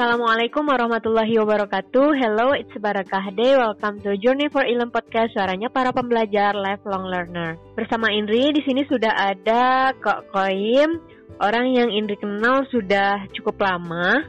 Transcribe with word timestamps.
Assalamualaikum 0.00 0.64
warahmatullahi 0.64 1.36
wabarakatuh. 1.44 2.16
Hello, 2.16 2.56
it's 2.56 2.72
Barakah 2.72 3.36
Day. 3.36 3.52
Welcome 3.52 4.00
to 4.00 4.16
Journey 4.16 4.48
for 4.48 4.64
Ilm 4.64 4.88
Podcast. 4.88 5.36
Suaranya 5.36 5.68
para 5.68 5.92
pembelajar 5.92 6.56
lifelong 6.56 7.04
learner. 7.04 7.60
Bersama 7.76 8.08
Indri 8.08 8.48
di 8.48 8.64
sini 8.64 8.88
sudah 8.88 9.12
ada 9.12 9.92
Kok 9.92 10.32
Koim, 10.32 11.04
orang 11.44 11.76
yang 11.76 11.92
Indri 11.92 12.16
kenal 12.16 12.64
sudah 12.72 13.28
cukup 13.36 13.60
lama 13.60 14.24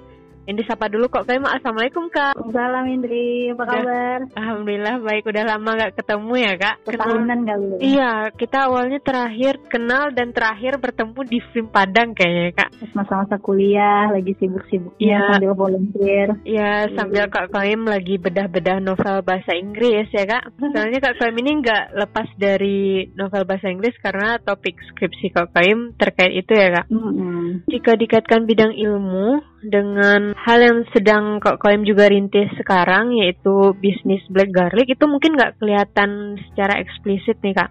Indri 0.51 0.67
sapa 0.67 0.91
dulu 0.91 1.07
kok? 1.07 1.23
Kayak 1.23 1.47
Assalamualaikum 1.47 2.11
kak. 2.11 2.35
Salam 2.51 2.83
Indri, 2.91 3.55
apa 3.55 3.63
kabar? 3.63 4.19
Alhamdulillah 4.35 4.99
baik, 4.99 5.23
udah 5.23 5.43
lama 5.47 5.69
gak 5.79 5.95
ketemu 5.95 6.33
ya 6.35 6.53
kak? 6.59 6.75
Ketahunan 6.91 7.39
kali 7.47 7.65
ya? 7.71 7.77
Iya, 7.79 8.11
kita 8.35 8.57
awalnya 8.67 8.99
terakhir 8.99 9.63
kenal 9.71 10.11
dan 10.11 10.35
terakhir 10.35 10.75
bertemu 10.75 11.19
di 11.23 11.39
film 11.55 11.71
Padang 11.71 12.11
kayaknya 12.11 12.51
kak. 12.51 12.69
Masa-masa 12.91 13.39
kuliah, 13.39 14.11
lagi 14.11 14.35
sibuk-sibuknya 14.43 14.99
ya. 14.99 15.23
sambil 15.31 15.55
volunteer. 15.55 16.27
Iya, 16.43 16.91
sambil 16.99 17.31
Kak 17.31 17.47
Koim 17.55 17.87
lagi 17.87 18.19
bedah-bedah 18.19 18.83
novel 18.83 19.23
bahasa 19.23 19.55
Inggris 19.55 20.11
ya 20.11 20.27
kak. 20.27 20.51
Soalnya 20.75 20.99
Kak 20.99 21.15
Koim 21.15 21.35
ini 21.39 21.63
nggak 21.63 21.95
lepas 21.95 22.27
dari 22.35 23.07
novel 23.15 23.47
bahasa 23.47 23.71
Inggris 23.71 23.95
karena 24.03 24.35
topik 24.43 24.75
skripsi 24.91 25.31
Kak 25.31 25.55
Koim 25.55 25.95
terkait 25.95 26.35
itu 26.35 26.51
ya 26.51 26.75
kak. 26.75 26.91
Mm 26.91 26.99
-hmm. 26.99 27.47
Jika 27.71 27.95
dikaitkan 27.95 28.43
bidang 28.43 28.75
ilmu 28.75 29.50
dengan 29.61 30.33
hal 30.33 30.59
yang 30.59 30.79
sedang 30.89 31.37
Kak 31.37 31.61
Koim 31.61 31.85
juga 31.85 32.09
rintis 32.09 32.49
sekarang 32.57 33.13
yaitu 33.13 33.77
bisnis 33.77 34.21
black 34.33 34.49
garlic 34.49 34.89
itu 34.89 35.05
mungkin 35.05 35.37
nggak 35.37 35.61
kelihatan 35.61 36.41
secara 36.49 36.81
eksplisit 36.81 37.37
nih 37.45 37.53
kak. 37.53 37.69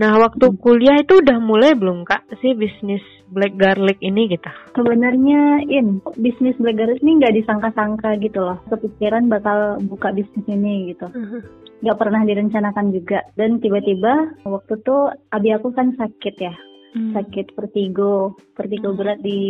Nah 0.00 0.16
waktu 0.16 0.48
hmm. 0.48 0.58
kuliah 0.60 0.96
itu 0.96 1.20
udah 1.20 1.38
mulai 1.40 1.76
belum 1.76 2.08
kak 2.08 2.24
sih 2.40 2.56
bisnis 2.56 3.04
black 3.28 3.52
garlic 3.60 4.00
ini 4.00 4.32
gitu? 4.32 4.48
Sebenarnya 4.72 5.60
in 5.68 6.00
bisnis 6.16 6.56
black 6.56 6.80
garlic 6.80 7.04
ini 7.04 7.20
nggak 7.20 7.36
disangka-sangka 7.36 8.16
gitu 8.24 8.40
loh. 8.40 8.58
Kepikiran 8.72 9.28
bakal 9.28 9.76
buka 9.84 10.16
bisnis 10.16 10.46
ini 10.48 10.96
gitu. 10.96 11.06
Uh-huh. 11.12 11.42
Nggak 11.84 11.98
pernah 12.00 12.24
direncanakan 12.24 12.86
juga. 12.96 13.20
Dan 13.36 13.60
tiba-tiba 13.60 14.40
waktu 14.48 14.80
tuh 14.80 15.12
abi 15.28 15.52
aku 15.52 15.74
kan 15.76 15.92
sakit 16.00 16.34
ya 16.40 16.54
hmm. 16.96 17.12
sakit 17.12 17.46
vertigo 17.52 18.34
vertigo 18.56 18.90
hmm. 18.90 18.98
berat 18.98 19.18
di 19.20 19.40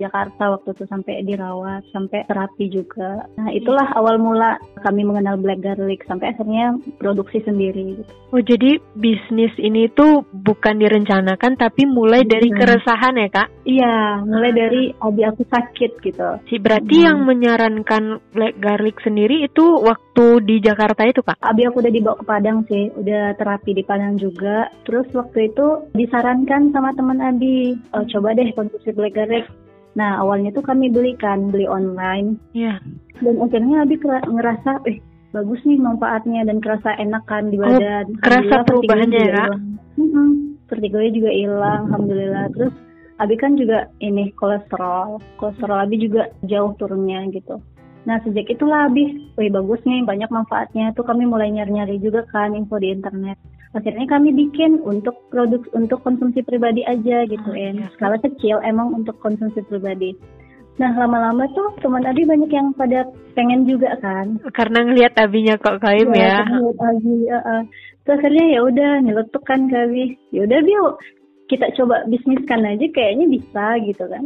Jakarta 0.00 0.56
waktu 0.56 0.72
itu 0.72 0.84
sampai 0.88 1.22
dirawat 1.22 1.84
sampai 1.92 2.24
terapi 2.24 2.66
juga 2.72 3.28
nah 3.36 3.52
itulah 3.52 3.84
hmm. 3.84 3.98
awal 4.00 4.16
mula 4.16 4.56
kami 4.80 5.04
mengenal 5.04 5.36
black 5.36 5.60
garlic 5.60 6.00
sampai 6.08 6.32
akhirnya 6.32 6.80
produksi 6.96 7.44
sendiri 7.44 8.00
oh 8.32 8.42
jadi 8.42 8.80
bisnis 8.96 9.52
ini 9.60 9.92
tuh 9.92 10.24
bukan 10.32 10.80
direncanakan 10.80 11.60
tapi 11.60 11.84
mulai 11.84 12.24
hmm. 12.24 12.30
dari 12.32 12.48
keresahan 12.48 13.20
ya 13.20 13.28
kak 13.28 13.48
iya 13.68 14.24
mulai 14.24 14.50
hmm. 14.50 14.58
dari 14.58 14.82
abi 14.96 15.22
aku 15.28 15.42
sakit 15.46 15.90
gitu 16.00 16.28
si 16.48 16.56
berarti 16.56 16.96
hmm. 17.04 17.06
yang 17.06 17.18
menyarankan 17.28 18.04
black 18.32 18.56
garlic 18.58 18.96
sendiri 19.04 19.44
itu 19.44 19.64
waktu 19.84 20.40
di 20.42 20.56
Jakarta 20.64 21.04
itu 21.04 21.20
kak 21.20 21.36
abi 21.44 21.68
aku 21.68 21.84
udah 21.84 21.92
dibawa 21.92 22.16
ke 22.16 22.24
Padang 22.26 22.58
sih 22.66 22.90
udah 22.92 23.36
terapi 23.38 23.70
di 23.76 23.82
Padang 23.84 24.16
juga 24.16 24.72
terus 24.88 25.06
waktu 25.12 25.52
itu 25.52 25.92
disarankan 25.92 26.72
sama 26.72 26.85
sama 26.86 27.02
teman 27.02 27.18
Abi, 27.18 27.74
oh, 27.98 28.06
coba 28.06 28.38
deh 28.38 28.54
konsumsi 28.54 28.94
black 28.94 29.18
garlic. 29.18 29.42
Nah 29.98 30.22
awalnya 30.22 30.54
tuh 30.54 30.62
kami 30.62 30.86
belikan, 30.86 31.50
beli 31.50 31.66
online. 31.66 32.38
Iya. 32.54 32.78
Yeah. 32.78 33.26
Dan 33.26 33.42
akhirnya 33.42 33.82
Abi 33.82 33.98
ngerasa, 34.06 34.86
eh 34.86 35.02
bagus 35.34 35.58
nih 35.66 35.82
manfaatnya 35.82 36.46
dan 36.46 36.62
kerasa 36.62 36.94
enak 37.02 37.26
kan 37.26 37.50
di 37.50 37.58
oh, 37.58 37.66
badan. 37.66 38.06
Oh, 38.06 38.22
kerasa 38.22 38.56
perubahannya 38.70 39.18
ya? 39.18 39.50
Hmm, 39.98 40.54
vertigonya 40.70 41.10
juga 41.10 41.30
hilang, 41.34 41.82
alhamdulillah. 41.90 42.54
Terus 42.54 42.74
Abi 43.18 43.34
kan 43.34 43.58
juga 43.58 43.90
ini 43.98 44.30
kolesterol, 44.38 45.18
kolesterol 45.42 45.82
Abi 45.82 45.98
juga 45.98 46.30
jauh 46.46 46.70
turunnya 46.78 47.26
gitu. 47.34 47.58
Nah 48.06 48.22
sejak 48.22 48.46
itulah 48.46 48.86
Abi, 48.86 49.34
wih 49.34 49.50
bagus 49.50 49.82
nih 49.82 50.06
banyak 50.06 50.30
manfaatnya. 50.30 50.94
Tuh 50.94 51.02
kami 51.02 51.26
mulai 51.26 51.50
nyari-nyari 51.50 51.98
juga 51.98 52.22
kan 52.30 52.54
info 52.54 52.78
di 52.78 52.94
internet 52.94 53.42
akhirnya 53.76 54.08
kami 54.08 54.32
bikin 54.32 54.80
untuk 54.80 55.20
produk 55.28 55.60
untuk 55.76 56.00
konsumsi 56.00 56.40
pribadi 56.40 56.80
aja 56.88 57.28
gitu 57.28 57.50
oh, 57.52 57.56
ya. 57.56 57.76
Skala 57.94 58.16
kecil 58.24 58.58
emang 58.64 58.96
untuk 58.96 59.20
konsumsi 59.20 59.60
pribadi. 59.68 60.16
Nah 60.76 60.92
lama-lama 60.92 61.48
tuh 61.56 61.72
teman 61.80 62.04
Abi 62.04 62.24
banyak 62.24 62.52
yang 62.52 62.72
pada 62.76 63.08
pengen 63.36 63.68
juga 63.68 63.96
kan. 64.00 64.40
Karena 64.52 64.84
ngelihat 64.84 65.16
Abinya 65.16 65.56
kok 65.60 65.80
kaim 65.80 66.12
ya. 66.12 66.40
ya. 66.40 66.60
Abi, 66.80 67.14
uh, 67.28 67.36
uh. 67.36 67.60
Terus 68.04 68.16
akhirnya 68.20 68.46
ya 68.56 68.60
udah 68.64 68.90
nyeletuk 69.04 69.44
kan 69.44 69.68
Abi. 69.72 70.16
Ya 70.32 70.44
udah 70.44 70.60
yuk 70.64 71.00
kita 71.48 71.72
coba 71.76 72.04
bisniskan 72.08 72.64
aja 72.64 72.86
kayaknya 72.92 73.26
bisa 73.28 73.64
gitu 73.84 74.04
kan. 74.08 74.24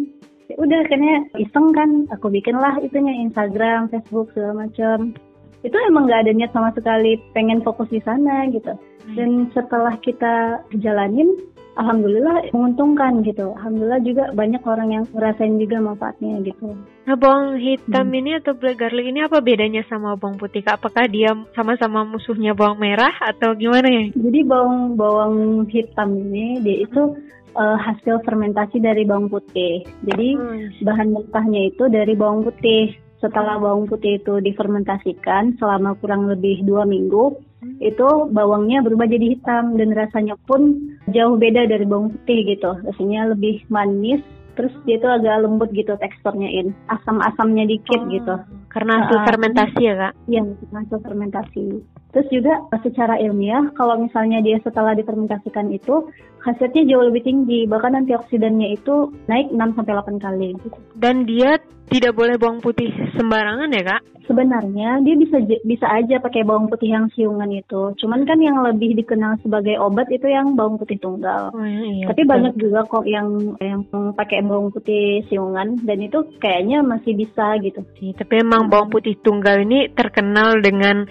Ya 0.51 0.55
udah 0.59 0.79
akhirnya 0.83 1.17
iseng 1.39 1.71
kan 1.71 1.91
aku 2.11 2.27
bikin 2.35 2.59
lah 2.59 2.75
itunya 2.83 3.15
Instagram, 3.23 3.87
Facebook 3.95 4.35
segala 4.35 4.67
macam 4.67 5.15
itu 5.61 5.77
emang 5.89 6.09
nggak 6.09 6.23
ada 6.25 6.33
niat 6.33 6.53
sama 6.53 6.73
sekali 6.73 7.21
pengen 7.37 7.61
fokus 7.61 7.89
di 7.93 8.01
sana 8.01 8.49
gitu. 8.49 8.73
Hmm. 9.01 9.17
dan 9.17 9.31
setelah 9.57 9.97
kita 10.05 10.61
jalanin 10.77 11.33
alhamdulillah 11.81 12.53
menguntungkan 12.53 13.25
gitu. 13.25 13.57
Alhamdulillah 13.57 14.03
juga 14.05 14.25
banyak 14.37 14.63
orang 14.69 14.89
yang 14.93 15.05
ngerasain 15.17 15.57
juga 15.57 15.81
manfaatnya 15.81 16.37
gitu. 16.45 16.77
Nah 17.09 17.17
bawang 17.17 17.57
hitam 17.57 18.07
hmm. 18.13 18.19
ini 18.21 18.31
atau 18.37 18.53
black 18.53 18.77
garlic 18.77 19.09
ini 19.09 19.25
apa 19.25 19.41
bedanya 19.41 19.81
sama 19.89 20.21
bawang 20.21 20.37
putih 20.37 20.61
apakah 20.69 21.09
dia 21.09 21.33
sama-sama 21.57 22.05
musuhnya 22.05 22.53
bawang 22.53 22.77
merah 22.77 23.15
atau 23.25 23.57
gimana 23.57 23.89
ya? 23.89 24.05
Jadi 24.13 24.41
bawang 24.45 25.01
bawang 25.01 25.65
hitam 25.73 26.13
ini 26.13 26.61
dia 26.61 26.77
itu 26.85 27.17
uh, 27.57 27.79
hasil 27.81 28.21
fermentasi 28.29 28.83
dari 28.85 29.09
bawang 29.09 29.33
putih. 29.33 29.81
Jadi 30.05 30.37
hmm. 30.37 30.85
bahan 30.85 31.09
mentahnya 31.17 31.73
itu 31.73 31.89
dari 31.89 32.13
bawang 32.13 32.45
putih 32.45 32.93
setelah 33.21 33.61
bawang 33.61 33.85
putih 33.87 34.17
itu 34.17 34.41
difermentasikan 34.41 35.55
selama 35.61 35.95
kurang 36.01 36.27
lebih 36.27 36.65
dua 36.65 36.89
minggu, 36.89 37.37
hmm. 37.61 37.79
itu 37.85 38.09
bawangnya 38.33 38.81
berubah 38.81 39.07
jadi 39.07 39.37
hitam 39.37 39.77
dan 39.77 39.93
rasanya 39.93 40.35
pun 40.49 40.97
jauh 41.13 41.37
beda 41.37 41.69
dari 41.69 41.85
bawang 41.85 42.17
putih 42.17 42.57
gitu. 42.57 42.81
Rasanya 42.81 43.37
lebih 43.37 43.61
manis, 43.69 44.25
terus 44.57 44.73
dia 44.89 44.97
itu 44.97 45.09
agak 45.09 45.45
lembut 45.45 45.69
gitu 45.77 45.93
teksturnya 46.01 46.49
in, 46.49 46.73
asam-asamnya 46.89 47.69
dikit 47.69 48.01
oh, 48.01 48.09
gitu. 48.09 48.35
Karena 48.73 49.05
hasil 49.05 49.19
uh, 49.21 49.27
fermentasi 49.29 49.81
ya 49.85 49.95
kak? 49.95 50.13
Iya, 50.25 50.43
hasil 50.73 50.99
fermentasi. 51.05 51.65
Terus 52.11 52.29
juga 52.35 52.55
secara 52.83 53.23
ilmiah, 53.23 53.71
kalau 53.79 53.95
misalnya 54.03 54.43
dia 54.43 54.59
setelah 54.67 54.99
difermentasikan 54.99 55.71
itu, 55.71 56.11
khasiatnya 56.43 56.91
jauh 56.91 57.07
lebih 57.07 57.23
tinggi, 57.23 57.71
bahkan 57.71 57.95
antioksidannya 57.95 58.75
itu 58.75 59.15
naik 59.31 59.55
6 59.55 59.79
sampai 59.79 59.95
8 59.95 60.19
kali. 60.19 60.51
Dan 60.99 61.23
dia 61.23 61.63
tidak 61.91 62.15
boleh 62.15 62.39
bawang 62.39 62.63
putih 62.63 62.91
sembarangan 63.19 63.75
ya 63.75 63.83
kak? 63.83 64.03
Sebenarnya 64.31 65.03
dia 65.03 65.19
bisa 65.19 65.43
bisa 65.67 65.91
aja 65.91 66.23
pakai 66.23 66.47
bawang 66.47 66.71
putih 66.71 66.95
yang 66.95 67.11
siungan 67.19 67.51
itu. 67.51 67.91
Cuman 67.99 68.23
kan 68.23 68.39
yang 68.39 68.63
lebih 68.63 68.95
dikenal 68.95 69.43
sebagai 69.43 69.75
obat 69.83 70.07
itu 70.07 70.31
yang 70.31 70.55
bawang 70.55 70.79
putih 70.79 71.03
tunggal. 71.03 71.51
Oh, 71.51 71.67
iya, 71.67 72.07
iya, 72.07 72.07
Tapi 72.07 72.23
betul. 72.23 72.31
banyak 72.31 72.55
juga 72.63 72.81
kok 72.87 73.07
yang 73.11 73.59
yang 73.59 73.83
pakai 74.15 74.47
bawang 74.47 74.71
putih 74.71 75.27
siungan 75.27 75.83
dan 75.83 75.99
itu 75.99 76.23
kayaknya 76.39 76.79
masih 76.87 77.19
bisa 77.19 77.59
gitu. 77.59 77.83
Tapi 78.15 78.35
emang 78.39 78.71
bawang 78.71 78.95
putih 78.95 79.19
tunggal 79.19 79.67
ini 79.67 79.91
terkenal 79.91 80.63
dengan 80.63 81.11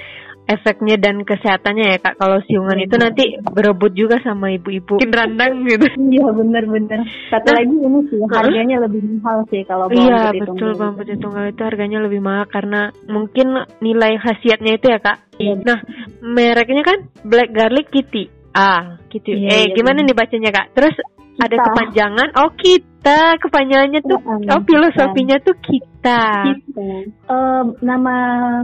efeknya 0.49 0.97
dan 0.97 1.21
kesehatannya 1.21 1.85
ya 1.93 1.97
kak. 2.01 2.17
Kalau 2.17 2.41
siungan 2.49 2.81
itu 2.81 2.95
nanti 2.97 3.37
berebut 3.53 3.93
juga 3.93 4.17
sama 4.25 4.49
ibu-ibu. 4.49 4.97
Mungkin 4.97 5.13
randang 5.13 5.61
gitu. 5.69 5.85
Iya 6.09 6.27
benar-benar. 6.33 6.99
Satu 7.29 7.53
nah, 7.53 7.55
lagi 7.61 7.75
ini 7.77 7.99
sih 8.09 8.19
harganya 8.25 8.77
lebih 8.89 9.01
mahal 9.21 9.45
sih 9.53 9.61
kalau 9.69 9.85
bawang 9.85 10.09
iya 10.09 10.33
putih 10.33 10.41
betul 10.41 10.71
putih 10.97 11.15
tunggal 11.21 11.45
itu 11.53 11.61
harganya 11.61 11.99
lebih 12.01 12.19
mahal 12.25 12.49
karena 12.49 12.89
mungkin 13.05 13.53
nilai 13.77 14.17
khasiatnya 14.17 14.81
itu 14.81 14.89
ya 14.89 14.99
kak. 14.99 15.17
Iya. 15.39 15.55
nah 15.63 15.79
mereknya 16.19 16.83
kan 16.83 16.97
black 17.21 17.53
garlic 17.53 17.93
kitty. 17.93 18.33
Ah 18.57 18.97
kitty. 19.13 19.45
Iya, 19.45 19.49
eh 19.53 19.61
iya, 19.69 19.75
gimana 19.77 20.01
iya. 20.01 20.07
nih 20.09 20.15
bacanya 20.17 20.49
kak? 20.49 20.67
Terus 20.73 20.95
kita. 20.97 21.45
ada 21.45 21.55
kepanjangan? 21.61 22.29
Oh 22.41 22.49
kita. 22.57 23.21
Kepanjangannya 23.39 24.01
tuh 24.03 24.19
ya, 24.43 24.59
oh 24.59 24.61
filosofinya 24.67 25.39
tuh 25.39 25.55
kita, 25.63 26.51
kita. 26.51 26.89
Uh, 27.31 27.71
nama 27.79 28.15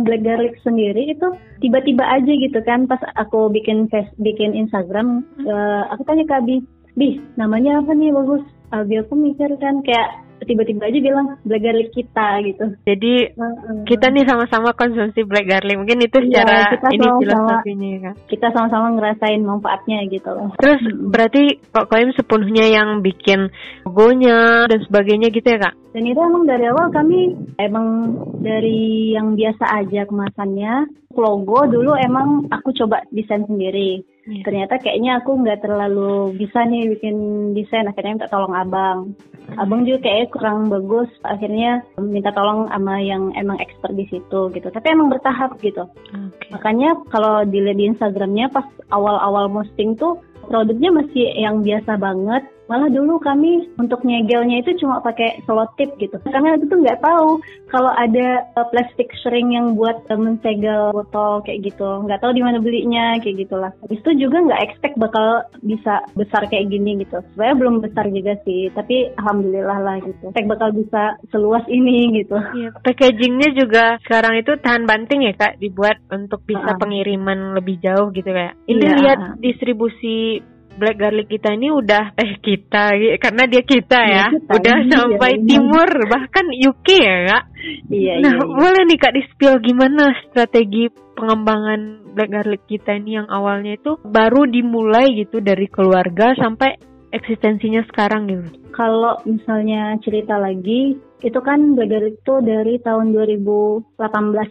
Black 0.03 0.27
Garlic 0.27 0.59
sendiri 0.59 1.07
itu 1.07 1.23
tiba-tiba 1.59 2.03
aja 2.03 2.31
gitu 2.31 2.59
kan 2.63 2.87
pas 2.89 2.99
aku 3.15 3.47
bikin 3.51 3.87
face 3.87 4.11
bikin 4.19 4.55
Instagram 4.55 5.23
uh, 5.45 5.83
aku 5.93 6.03
tanya 6.03 6.23
ke 6.27 6.35
Abi 6.35 6.55
Bi 6.95 7.19
namanya 7.35 7.83
apa 7.83 7.91
nih 7.91 8.11
bagus 8.11 8.43
Abi 8.71 8.99
aku 8.99 9.13
mikir 9.15 9.51
kan 9.59 9.83
kayak 9.83 10.25
tiba-tiba 10.43 10.91
aja 10.91 10.99
bilang 10.99 11.27
black 11.47 11.63
garlic 11.63 11.89
kita 11.95 12.27
gitu. 12.43 12.65
Jadi 12.83 13.13
uh, 13.39 13.87
kita 13.87 14.11
nih 14.11 14.27
sama-sama 14.27 14.75
konsumsi 14.75 15.23
black 15.23 15.47
garlic. 15.47 15.79
Mungkin 15.79 16.03
itu 16.03 16.17
iya, 16.27 16.43
secara 16.43 16.51
ya, 16.51 16.67
kita 16.75 16.87
ini 16.91 17.05
sama 17.07 17.19
filosofinya 17.23 17.89
ya. 17.95 18.11
Kita 18.27 18.47
sama-sama 18.51 18.87
ngerasain 18.99 19.41
manfaatnya 19.41 19.97
gitu 20.11 20.29
loh. 20.35 20.49
Terus 20.59 20.81
hmm. 20.83 21.07
berarti 21.07 21.43
kok 21.71 21.87
Koim 21.87 22.11
sepenuhnya 22.11 22.65
yang 22.67 22.99
bikin 22.99 23.47
logonya 23.87 24.67
dan 24.67 24.79
sebagainya 24.83 25.31
gitu 25.31 25.47
ya 25.47 25.71
kak? 25.71 25.75
Dan 25.95 26.11
itu 26.11 26.19
emang 26.19 26.43
dari 26.43 26.67
awal 26.67 26.91
kami 26.91 27.31
emang 27.55 28.19
dari 28.43 29.15
yang 29.15 29.39
biasa 29.39 29.63
aja 29.79 30.03
kemasannya. 30.03 30.91
Logo 31.15 31.63
dulu 31.71 31.95
emang 31.95 32.51
aku 32.51 32.75
coba 32.75 32.99
desain 33.15 33.47
sendiri. 33.47 34.03
Yeah. 34.27 34.43
Ternyata 34.43 34.83
kayaknya 34.83 35.23
aku 35.23 35.39
nggak 35.39 35.63
terlalu 35.63 36.35
bisa 36.35 36.67
nih 36.67 36.91
bikin 36.91 37.15
desain. 37.55 37.87
Akhirnya 37.87 38.19
minta 38.19 38.27
tolong 38.27 38.51
abang 38.51 39.15
abang 39.55 39.85
juga 39.85 40.09
kayak 40.09 40.33
kurang 40.33 40.73
bagus 40.73 41.07
akhirnya 41.21 41.85
minta 42.01 42.33
tolong 42.33 42.65
sama 42.65 42.97
yang 42.97 43.29
emang 43.37 43.61
expert 43.61 43.93
di 43.93 44.09
situ 44.09 44.49
gitu 44.51 44.67
tapi 44.73 44.89
emang 44.89 45.13
bertahap 45.13 45.53
gitu 45.61 45.85
okay. 46.09 46.49
makanya 46.49 46.97
kalau 47.13 47.45
dilihat 47.45 47.77
di 47.77 47.85
Instagramnya 47.93 48.49
pas 48.49 48.65
awal-awal 48.89 49.47
posting 49.53 49.93
tuh 49.95 50.17
produknya 50.47 50.89
masih 50.93 51.25
yang 51.35 51.61
biasa 51.65 51.97
banget 51.97 52.43
Malah 52.65 52.89
dulu 52.89 53.21
kami 53.21 53.69
untuk 53.77 54.01
nyegelnya 54.01 54.65
itu 54.65 54.81
cuma 54.81 54.97
pakai 54.97 55.45
selotip 55.45 55.93
gitu. 56.01 56.17
Karena 56.25 56.57
itu 56.57 56.65
tuh 56.65 56.81
nggak 56.81 57.01
tahu 57.01 57.37
kalau 57.69 57.93
ada 57.93 58.41
uh, 58.57 58.65
plastik 58.73 59.13
shrink 59.21 59.53
yang 59.53 59.77
buat 59.77 60.01
uh, 60.09 60.17
mensegel 60.17 60.89
botol 60.89 61.45
kayak 61.45 61.61
gitu. 61.61 61.85
Nggak 62.09 62.25
tahu 62.25 62.33
di 62.33 62.41
mana 62.41 62.57
belinya 62.57 63.21
kayak 63.21 63.45
gitulah. 63.45 63.71
Habis 63.85 64.01
itu 64.01 64.25
juga 64.25 64.41
nggak 64.41 64.63
expect 64.65 64.95
bakal 64.97 65.45
bisa 65.61 66.01
besar 66.17 66.49
kayak 66.49 66.73
gini 66.73 67.05
gitu. 67.05 67.21
Sebenarnya 67.33 67.57
belum 67.61 67.75
besar 67.85 68.05
juga 68.09 68.33
sih, 68.41 68.73
tapi 68.73 69.13
alhamdulillah 69.13 69.79
lah 69.85 69.95
gitu. 70.01 70.33
Expect 70.33 70.49
bakal 70.49 70.69
bisa 70.73 71.21
seluas 71.29 71.65
ini 71.69 72.17
gitu. 72.17 72.37
Iya, 72.55 72.73
packagingnya 72.81 73.49
juga 73.53 74.01
sekarang 74.09 74.41
itu 74.41 74.57
tahan 74.57 74.89
banting 74.89 75.29
ya 75.29 75.37
kak, 75.37 75.61
dibuat 75.61 76.01
untuk 76.09 76.41
bisa 76.49 76.73
uh. 76.73 76.79
pengiriman 76.81 77.53
lebih 77.53 77.77
jauh 77.77 78.09
gitu 78.09 78.25
kayak. 78.25 78.57
Ini 78.65 78.85
iya. 78.89 78.97
lihat 78.97 79.19
distribusi 79.37 80.34
black 80.75 80.97
garlic 80.99 81.27
kita 81.31 81.55
ini 81.55 81.71
udah 81.71 82.13
eh 82.19 82.31
kita 82.39 82.95
karena 83.17 83.43
dia 83.47 83.63
kita 83.63 83.99
ya, 83.99 84.15
ya 84.15 84.25
kita, 84.35 84.51
udah 84.59 84.77
iya, 84.77 84.91
sampai 84.91 85.31
iya. 85.35 85.43
timur 85.47 85.89
bahkan 86.11 86.45
UK 86.51 86.87
ya 86.99 87.17
kak. 87.25 87.43
Iya. 87.89 88.13
Nah 88.21 88.33
iya, 88.35 88.43
iya. 88.43 88.55
boleh 88.59 88.81
nih 88.85 88.97
kak 88.99 89.13
di 89.15 89.21
spill 89.31 89.55
gimana 89.63 90.03
strategi 90.27 90.83
pengembangan 91.15 91.79
black 92.15 92.29
garlic 92.31 92.63
kita 92.67 92.95
ini 92.95 93.19
yang 93.23 93.27
awalnya 93.31 93.79
itu 93.79 93.99
baru 94.03 94.47
dimulai 94.47 95.15
gitu 95.15 95.39
dari 95.39 95.67
keluarga 95.71 96.35
sampai 96.35 96.94
eksistensinya 97.15 97.81
sekarang 97.87 98.27
gitu. 98.27 98.47
Kalau 98.75 99.23
misalnya 99.23 99.95
cerita 100.03 100.35
lagi 100.35 100.99
itu 101.23 101.39
kan 101.41 101.73
belajar 101.73 102.05
itu 102.05 102.33
dari 102.43 102.77
tahun 102.83 103.15
2018 103.15 103.97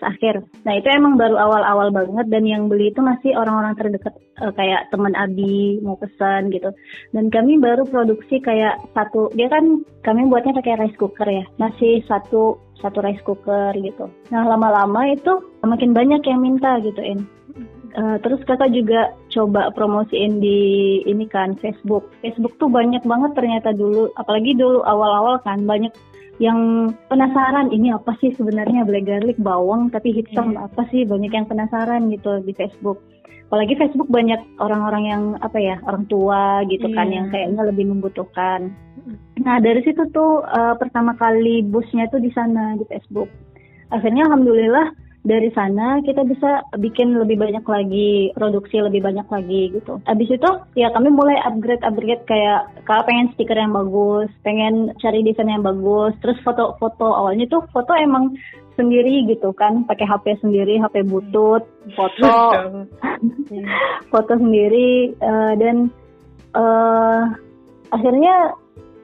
akhir. 0.00 0.34
Nah 0.66 0.74
itu 0.74 0.88
emang 0.90 1.20
baru 1.20 1.36
awal-awal 1.38 1.92
banget 1.94 2.26
dan 2.32 2.42
yang 2.48 2.66
beli 2.66 2.90
itu 2.90 2.98
masih 3.04 3.36
orang-orang 3.36 3.78
terdekat 3.78 4.16
uh, 4.42 4.50
kayak 4.56 4.88
teman 4.90 5.14
Abi 5.14 5.78
mau 5.84 5.94
pesan 5.94 6.50
gitu. 6.50 6.72
Dan 7.14 7.30
kami 7.30 7.62
baru 7.62 7.86
produksi 7.86 8.42
kayak 8.42 8.80
satu, 8.96 9.28
dia 9.36 9.46
kan 9.52 9.84
kami 10.02 10.26
buatnya 10.26 10.56
pakai 10.56 10.80
rice 10.82 10.98
cooker 10.98 11.28
ya, 11.28 11.44
masih 11.60 12.02
satu 12.10 12.58
satu 12.82 12.98
rice 13.04 13.22
cooker 13.22 13.70
gitu. 13.78 14.10
Nah 14.34 14.42
lama-lama 14.42 15.04
itu 15.12 15.44
makin 15.62 15.94
banyak 15.94 16.26
yang 16.26 16.40
minta 16.42 16.80
gitu 16.82 16.98
in. 17.04 17.22
Uh, 17.94 18.18
terus 18.26 18.42
kakak 18.42 18.74
juga 18.74 19.14
coba 19.30 19.70
promosiin 19.70 20.42
di 20.42 20.98
ini 21.06 21.30
kan 21.30 21.54
Facebook. 21.62 22.10
Facebook 22.26 22.58
tuh 22.58 22.66
banyak 22.66 23.06
banget 23.06 23.38
ternyata 23.38 23.70
dulu, 23.70 24.10
apalagi 24.18 24.58
dulu 24.58 24.82
awal-awal 24.82 25.38
kan 25.46 25.62
banyak 25.62 25.94
yang 26.42 26.90
penasaran 27.06 27.70
ini 27.70 27.94
apa 27.94 28.18
sih 28.18 28.34
sebenarnya 28.34 28.82
black 28.82 29.06
garlic 29.06 29.38
bawang 29.38 29.90
tapi 29.94 30.10
hitam 30.10 30.58
yeah. 30.58 30.66
apa 30.66 30.82
sih 30.90 31.06
banyak 31.06 31.30
yang 31.30 31.46
penasaran 31.46 32.10
gitu 32.10 32.42
di 32.42 32.50
Facebook 32.58 32.98
apalagi 33.46 33.78
Facebook 33.78 34.10
banyak 34.10 34.40
orang-orang 34.58 35.04
yang 35.06 35.22
apa 35.38 35.58
ya 35.62 35.76
orang 35.86 36.10
tua 36.10 36.66
gitu 36.66 36.90
yeah. 36.90 36.96
kan 36.98 37.08
yang 37.14 37.26
iya. 37.30 37.32
kayaknya 37.38 37.62
lebih 37.70 37.86
membutuhkan 37.86 38.74
nah 39.46 39.62
dari 39.62 39.84
situ 39.86 40.02
tuh 40.10 40.42
uh, 40.42 40.74
pertama 40.74 41.14
kali 41.14 41.62
busnya 41.62 42.10
tuh 42.10 42.18
di 42.18 42.34
sana 42.34 42.74
di 42.74 42.82
Facebook 42.90 43.30
akhirnya 43.94 44.26
alhamdulillah 44.26 44.90
dari 45.24 45.48
sana 45.56 46.04
kita 46.04 46.20
bisa 46.28 46.68
bikin 46.76 47.16
lebih 47.16 47.40
banyak 47.40 47.64
lagi 47.64 48.28
produksi 48.36 48.84
lebih 48.84 49.00
banyak 49.00 49.24
lagi 49.24 49.72
gitu. 49.72 49.96
Abis 50.04 50.28
itu 50.36 50.50
ya 50.76 50.92
kami 50.92 51.08
mulai 51.08 51.40
upgrade 51.48 51.80
upgrade 51.80 52.28
kayak 52.28 52.68
kalau 52.84 53.02
pengen 53.08 53.32
stiker 53.32 53.56
yang 53.56 53.72
bagus, 53.72 54.28
pengen 54.44 54.92
cari 55.00 55.24
desain 55.24 55.48
yang 55.48 55.64
bagus, 55.64 56.12
terus 56.20 56.36
foto-foto. 56.44 57.08
Awalnya 57.08 57.48
tuh 57.48 57.64
foto 57.72 57.96
emang 57.96 58.36
sendiri 58.76 59.24
gitu 59.24 59.56
kan, 59.56 59.88
pakai 59.88 60.04
HP 60.04 60.44
sendiri, 60.44 60.76
HP 60.76 61.08
butut, 61.08 61.64
foto, 61.96 62.32
foto 64.12 64.32
sendiri 64.36 65.16
uh, 65.24 65.56
dan 65.56 65.88
uh, 66.52 67.32
akhirnya 67.96 68.52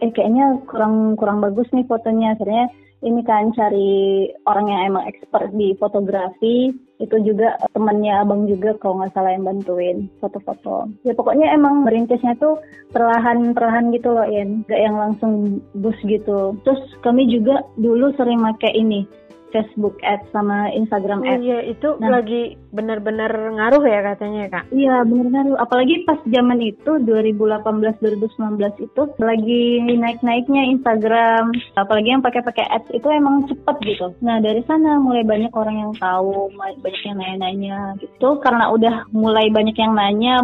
eh 0.04 0.12
kayaknya 0.12 0.60
kurang 0.68 1.16
kurang 1.16 1.40
bagus 1.40 1.64
nih 1.72 1.88
fotonya. 1.88 2.36
Akhirnya 2.36 2.68
ini 3.00 3.24
kan 3.24 3.48
cari 3.56 4.28
orang 4.44 4.66
yang 4.68 4.80
emang 4.92 5.04
expert 5.08 5.48
di 5.56 5.72
fotografi. 5.80 6.68
Itu 7.00 7.16
juga 7.24 7.56
temannya 7.72 8.12
abang 8.12 8.44
juga 8.44 8.76
kalau 8.76 9.00
nggak 9.00 9.16
salah 9.16 9.32
yang 9.32 9.48
bantuin 9.48 10.12
foto-foto. 10.20 10.84
Ya 11.00 11.16
pokoknya 11.16 11.48
emang 11.56 11.88
merintisnya 11.88 12.36
tuh 12.36 12.60
perlahan-perlahan 12.92 13.88
gitu 13.96 14.12
loh 14.12 14.28
Ian. 14.28 14.68
Gak 14.68 14.80
yang 14.84 15.00
langsung 15.00 15.64
bus 15.80 15.96
gitu. 16.04 16.60
Terus 16.60 16.80
kami 17.00 17.24
juga 17.32 17.64
dulu 17.80 18.12
sering 18.20 18.44
pakai 18.44 18.76
ini 18.76 19.08
Facebook 19.50 19.98
Ads 20.02 20.30
sama 20.30 20.70
Instagram 20.70 21.26
Ads. 21.26 21.38
Oh, 21.38 21.44
iya, 21.44 21.58
itu 21.66 21.88
nah, 21.98 22.18
lagi 22.18 22.54
benar-benar 22.70 23.30
ngaruh 23.30 23.82
ya 23.82 24.00
katanya 24.14 24.46
kak? 24.50 24.64
Iya, 24.70 25.02
benar 25.06 25.26
ngaruh. 25.30 25.58
Apalagi 25.58 26.06
pas 26.06 26.18
zaman 26.26 26.62
itu 26.62 26.90
2018-2019 27.02 28.86
itu 28.86 29.02
lagi 29.18 29.62
naik-naiknya 29.90 30.62
Instagram. 30.78 31.50
Apalagi 31.74 32.08
yang 32.14 32.22
pakai-pakai 32.22 32.66
Ads 32.70 32.94
itu 32.94 33.08
emang 33.10 33.50
cepet 33.50 33.76
gitu. 33.84 34.14
Nah 34.22 34.38
dari 34.38 34.62
sana 34.64 35.02
mulai 35.02 35.26
banyak 35.26 35.50
orang 35.50 35.76
yang 35.82 35.92
tahu, 35.98 36.50
banyak 36.56 37.02
yang 37.02 37.18
nanya-nanya 37.18 37.78
gitu. 37.98 38.38
Karena 38.40 38.70
udah 38.70 39.10
mulai 39.10 39.50
banyak 39.50 39.74
yang 39.74 39.98
nanya, 39.98 40.40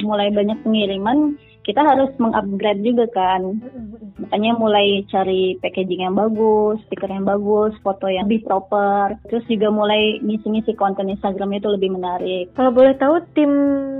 mulai 0.00 0.32
banyak 0.32 0.58
pengiriman 0.64 1.36
kita 1.66 1.82
harus 1.82 2.14
mengupgrade 2.22 2.86
juga 2.86 3.10
kan. 3.10 3.58
Makanya 4.22 4.54
mulai 4.54 5.02
cari 5.10 5.58
packaging 5.58 6.06
yang 6.06 6.14
bagus, 6.14 6.78
stiker 6.86 7.10
yang 7.10 7.26
bagus, 7.26 7.74
foto 7.82 8.06
yang 8.06 8.30
lebih 8.30 8.46
proper. 8.46 9.18
Terus 9.26 9.42
juga 9.50 9.74
mulai 9.74 10.22
ngisi-ngisi 10.22 10.78
konten 10.78 11.10
Instagram 11.10 11.58
itu 11.58 11.66
lebih 11.66 11.90
menarik. 11.90 12.54
Kalau 12.54 12.70
boleh 12.70 12.94
tahu 12.94 13.18
tim 13.34 13.50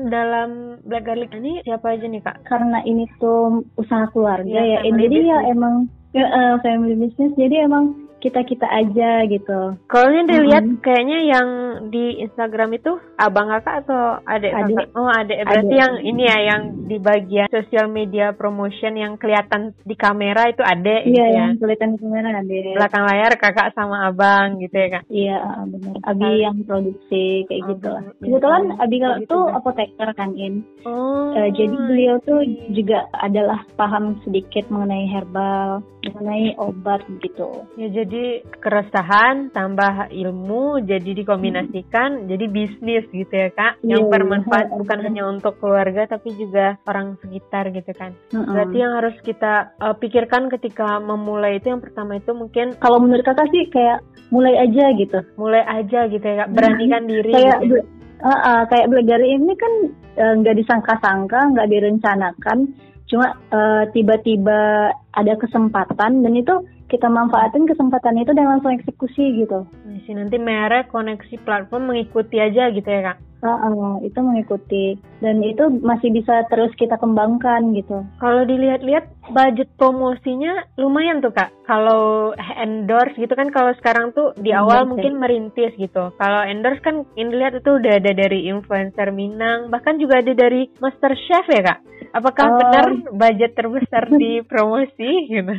dalam 0.06 0.78
Black 0.86 1.10
Garlic 1.10 1.34
ini 1.34 1.58
siapa 1.66 1.98
aja 1.98 2.06
nih 2.06 2.22
kak? 2.22 2.46
Karena 2.46 2.78
ini 2.86 3.10
tuh 3.18 3.66
usaha 3.74 4.06
keluarga 4.14 4.46
ya, 4.46 4.86
ya. 4.86 4.94
jadi 4.94 5.18
ya 5.26 5.38
emang 5.50 5.90
ya, 6.14 6.22
uh, 6.30 6.54
family 6.62 6.94
business. 6.94 7.34
Jadi 7.34 7.66
emang 7.66 8.05
kita 8.26 8.42
kita 8.42 8.66
aja 8.66 9.22
gitu. 9.30 9.78
Kalau 9.86 10.06
ini 10.10 10.26
dilihat 10.26 10.64
mm 10.66 10.72
-hmm. 10.74 10.82
kayaknya 10.82 11.18
yang 11.30 11.48
di 11.94 12.18
Instagram 12.26 12.74
itu 12.74 12.98
abang 13.14 13.46
kakak 13.54 13.86
atau 13.86 14.18
adik 14.26 14.50
kakak? 14.50 14.86
Oh 14.98 15.06
adik. 15.06 15.46
Berarti 15.46 15.70
adek. 15.70 15.82
yang 15.86 15.92
ini 16.02 16.22
ya 16.26 16.38
yang 16.42 16.62
di 16.90 16.96
bagian 16.98 17.46
sosial 17.46 17.86
media 17.86 18.34
promotion 18.34 18.98
yang 18.98 19.14
kelihatan 19.14 19.78
di 19.86 19.94
kamera 19.94 20.50
itu 20.50 20.66
adik. 20.66 21.06
Iya 21.06 21.14
gitu 21.14 21.22
ya? 21.22 21.38
yang 21.38 21.50
kelihatan 21.62 21.88
di 21.94 21.98
kamera 22.02 22.28
adik. 22.42 22.74
Belakang 22.74 23.04
layar 23.06 23.32
kakak 23.38 23.68
sama 23.78 23.96
abang 24.10 24.58
gitu 24.58 24.74
ya 24.74 24.88
kak? 24.98 25.04
Iya 25.06 25.38
benar. 25.70 25.94
Abi 26.02 26.30
yang 26.42 26.56
produksi 26.66 27.24
kayak 27.46 27.62
oh, 27.62 27.68
gitu 27.70 27.88
lah. 27.94 28.02
Kebetulan 28.18 28.62
Abi 28.82 28.96
kalau 28.98 29.16
gitu, 29.22 29.30
tuh 29.30 29.44
apoteker 29.54 30.08
kan 30.18 30.30
in. 30.34 30.66
Oh. 30.82 31.30
Uh, 31.36 31.48
jadi 31.54 31.76
beliau 31.76 32.16
tuh 32.26 32.42
juga 32.72 33.06
adalah 33.14 33.62
paham 33.78 34.18
sedikit 34.24 34.66
mengenai 34.72 35.06
herbal, 35.06 35.84
mengenai 36.02 36.56
obat 36.56 37.04
gitu. 37.20 37.66
Ya 37.76 37.88
jadi 37.92 38.15
jadi 38.16 38.48
keresahan 38.64 39.52
tambah 39.52 40.08
ilmu 40.08 40.80
jadi 40.88 41.10
dikombinasikan 41.12 42.24
hmm. 42.24 42.26
jadi 42.32 42.44
bisnis 42.48 43.04
gitu 43.12 43.28
ya 43.28 43.52
kak 43.52 43.76
yeah, 43.84 43.96
yang 43.96 44.08
bermanfaat 44.08 44.72
yeah. 44.72 44.76
bukan 44.80 44.98
hanya 45.04 45.22
untuk 45.28 45.60
keluarga 45.60 46.08
tapi 46.08 46.32
juga 46.40 46.80
orang 46.88 47.20
sekitar 47.20 47.68
gitu 47.76 47.92
kan 47.92 48.16
uh-uh. 48.32 48.48
berarti 48.48 48.76
yang 48.80 48.92
harus 48.96 49.16
kita 49.20 49.76
uh, 49.84 49.92
pikirkan 50.00 50.48
ketika 50.48 50.96
memulai 50.96 51.60
itu 51.60 51.68
yang 51.68 51.84
pertama 51.84 52.16
itu 52.16 52.32
mungkin 52.32 52.72
kalau 52.80 52.96
menurut 52.96 53.22
kakak 53.22 53.52
sih 53.52 53.68
kayak 53.68 54.00
mulai 54.32 54.56
aja 54.56 54.84
gitu 54.96 55.18
mulai 55.36 55.62
aja 55.68 56.08
gitu 56.08 56.24
ya 56.24 56.36
kak 56.46 56.50
beranikan 56.56 57.02
hmm. 57.04 57.10
diri 57.12 57.32
kayak 57.36 57.58
gitu. 57.68 57.76
uh, 58.24 58.32
uh, 58.32 58.60
kayak 58.72 58.88
belajar 58.88 59.20
ini 59.20 59.52
kan 59.54 59.72
eh, 60.16 60.34
nggak 60.40 60.54
uh, 60.56 60.58
disangka-sangka 60.64 61.40
nggak 61.52 61.68
direncanakan 61.68 62.58
cuma 63.06 63.38
uh, 63.54 63.86
tiba-tiba 63.94 64.90
ada 65.14 65.34
kesempatan 65.38 66.26
dan 66.26 66.32
itu 66.34 66.54
kita 66.86 67.10
manfaatin 67.10 67.66
kesempatan 67.66 68.22
itu 68.22 68.30
dan 68.32 68.46
langsung 68.46 68.74
eksekusi 68.74 69.42
gitu. 69.42 69.66
Sih 70.06 70.14
nanti 70.14 70.38
merek 70.38 70.90
koneksi 70.94 71.42
platform 71.42 71.90
mengikuti 71.90 72.38
aja 72.38 72.70
gitu 72.70 72.86
ya 72.86 73.12
kak? 73.12 73.18
Uh, 73.46 74.02
itu 74.02 74.16
mengikuti 74.18 74.98
dan 75.22 75.38
itu 75.38 75.70
masih 75.78 76.10
bisa 76.10 76.42
terus 76.50 76.72
kita 76.74 76.98
kembangkan 76.98 77.70
gitu. 77.78 78.02
Kalau 78.18 78.42
dilihat-lihat 78.42 79.06
budget 79.30 79.70
promosinya 79.78 80.66
lumayan 80.74 81.22
tuh 81.22 81.30
kak. 81.30 81.54
Kalau 81.62 82.34
endorse 82.58 83.14
gitu 83.14 83.30
kan 83.38 83.54
kalau 83.54 83.70
sekarang 83.78 84.10
tuh 84.16 84.34
di 84.40 84.50
awal 84.50 84.88
mungkin 84.88 85.22
merintis 85.22 85.74
gitu. 85.78 86.10
Kalau 86.18 86.40
endorse 86.42 86.82
kan 86.82 87.06
ini 87.14 87.30
lihat 87.38 87.60
itu 87.60 87.70
udah 87.76 88.02
ada 88.02 88.12
dari 88.16 88.50
influencer 88.50 89.14
Minang 89.14 89.70
bahkan 89.70 90.00
juga 90.00 90.22
ada 90.22 90.32
dari 90.34 90.66
Master 90.82 91.14
Chef 91.14 91.46
ya 91.46 91.62
kak. 91.62 91.78
Apakah 92.16 92.48
uh, 92.48 92.56
benar 92.56 92.86
budget 93.12 93.52
terbesar 93.52 94.08
di 94.20 94.40
promosi 94.48 95.28
gitu? 95.28 95.52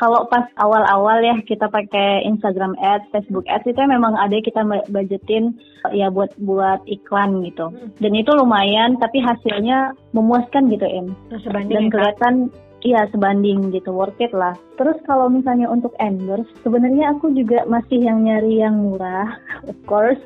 Kalau 0.00 0.24
pas 0.32 0.48
awal-awal 0.56 1.20
ya 1.20 1.36
kita 1.44 1.68
pakai 1.68 2.24
Instagram 2.24 2.72
Ads, 2.80 3.12
Facebook 3.12 3.44
Ads 3.44 3.68
itu 3.68 3.80
memang 3.84 4.16
ada 4.16 4.32
kita 4.40 4.64
budgetin 4.88 5.60
ya 5.92 6.08
buat 6.08 6.32
buat 6.40 6.80
iklan 6.88 7.44
gitu. 7.44 7.68
Hmm. 7.68 7.92
Dan 8.00 8.12
itu 8.16 8.32
lumayan 8.32 8.96
tapi 8.96 9.20
hasilnya 9.20 9.92
memuaskan 10.16 10.72
gitu 10.72 10.88
em. 10.88 11.12
Nah, 11.28 11.64
Dan 11.68 11.92
kelihatan 11.92 12.48
iya 12.84 13.06
sebanding 13.14 13.70
gitu 13.72 13.94
worth 13.94 14.16
it 14.20 14.32
lah 14.34 14.52
terus 14.76 14.96
kalau 15.04 15.28
misalnya 15.28 15.68
untuk 15.68 15.92
endorse 16.00 16.48
sebenarnya 16.64 17.14
aku 17.16 17.30
juga 17.36 17.62
masih 17.68 18.00
yang 18.00 18.24
nyari 18.24 18.60
yang 18.60 18.76
murah 18.80 19.28
of 19.70 19.76
course 19.86 20.20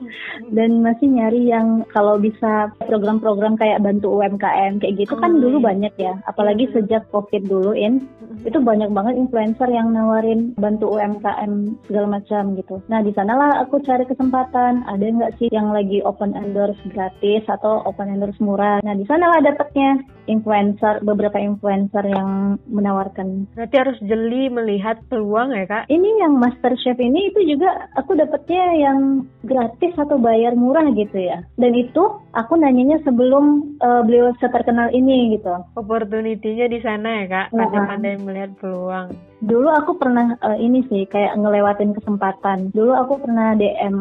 dan 0.55 0.81
masih 0.81 1.11
nyari 1.11 1.51
yang 1.51 1.83
kalau 1.91 2.17
bisa 2.17 2.71
program-program 2.87 3.59
kayak 3.59 3.83
bantu 3.83 4.19
UMKM 4.19 4.81
kayak 4.81 4.97
gitu 5.05 5.15
kan 5.19 5.35
Oh, 5.35 5.41
dulu 5.43 5.59
iya. 5.59 5.67
banyak 5.67 5.95
ya 5.99 6.15
apalagi 6.31 6.65
Mhm. 6.71 6.73
sejak 6.79 7.03
covid 7.11 7.43
dulu 7.45 7.75
in 7.75 8.07
itu 8.47 8.59
banyak 8.61 8.91
banget 8.93 9.15
influencer 9.19 9.67
yang 9.73 9.91
nawarin 9.91 10.55
bantu 10.55 10.95
UMKM 10.95 11.81
segala 11.89 12.21
macam 12.21 12.55
gitu. 12.59 12.83
Nah 12.93 13.01
di 13.01 13.11
sanalah 13.17 13.63
aku 13.65 13.81
cari 13.83 14.05
kesempatan. 14.05 14.85
Ada 14.85 15.05
nggak 15.05 15.35
sih 15.41 15.49
yang 15.49 15.73
lagi 15.73 16.05
open 16.05 16.37
endorse 16.37 16.77
gratis 16.93 17.47
atau 17.49 17.81
open 17.89 18.13
endorse 18.13 18.37
murah? 18.43 18.85
Nah 18.85 18.95
di 18.95 19.07
sanalah 19.09 19.41
dapetnya 19.41 20.03
influencer 20.29 21.01
beberapa 21.05 21.41
influencer 21.41 22.05
yang 22.45 22.61
menawarkan. 22.69 23.49
Berarti 23.57 23.77
harus 23.81 23.99
jeli 24.05 24.53
melihat 24.53 25.01
peluang 25.09 25.57
ya 25.57 25.65
kak. 25.65 25.89
Ini 25.89 26.09
yang 26.21 26.37
Master 26.37 26.77
Chef 26.77 27.01
ini 27.01 27.33
itu 27.33 27.57
juga 27.57 27.89
aku 27.97 28.13
dapetnya 28.13 28.65
yang 28.77 29.25
gratis 29.49 29.97
atau 29.97 30.21
bayar 30.21 30.53
murah 30.53 30.85
gitu 30.93 31.17
ya. 31.17 31.41
Dan 31.57 31.73
itu 31.73 32.03
aku 32.37 32.61
nanyanya 32.61 33.01
sebelum 33.03 33.77
eh, 33.81 34.03
beliau 34.05 34.37
seterkenal 34.39 34.93
ini 34.93 35.41
gitu. 35.41 35.55
Opportunity-nya 35.81 36.69
di 36.69 36.81
sana 36.85 37.25
ya 37.25 37.27
kak. 37.31 37.47
Pandai-pandai 37.57 38.21
melihat 38.21 38.53
peluang. 38.61 39.09
Dulu 39.45 39.69
aku 39.69 40.01
pernah 40.01 40.35
eh, 40.41 40.59
ini 40.59 40.81
sih 40.89 41.05
kayak 41.05 41.37
ngelewatin 41.37 41.93
kesempatan. 41.93 42.73
Dulu 42.73 42.93
aku 42.97 43.21
pernah 43.21 43.53
DM 43.53 43.97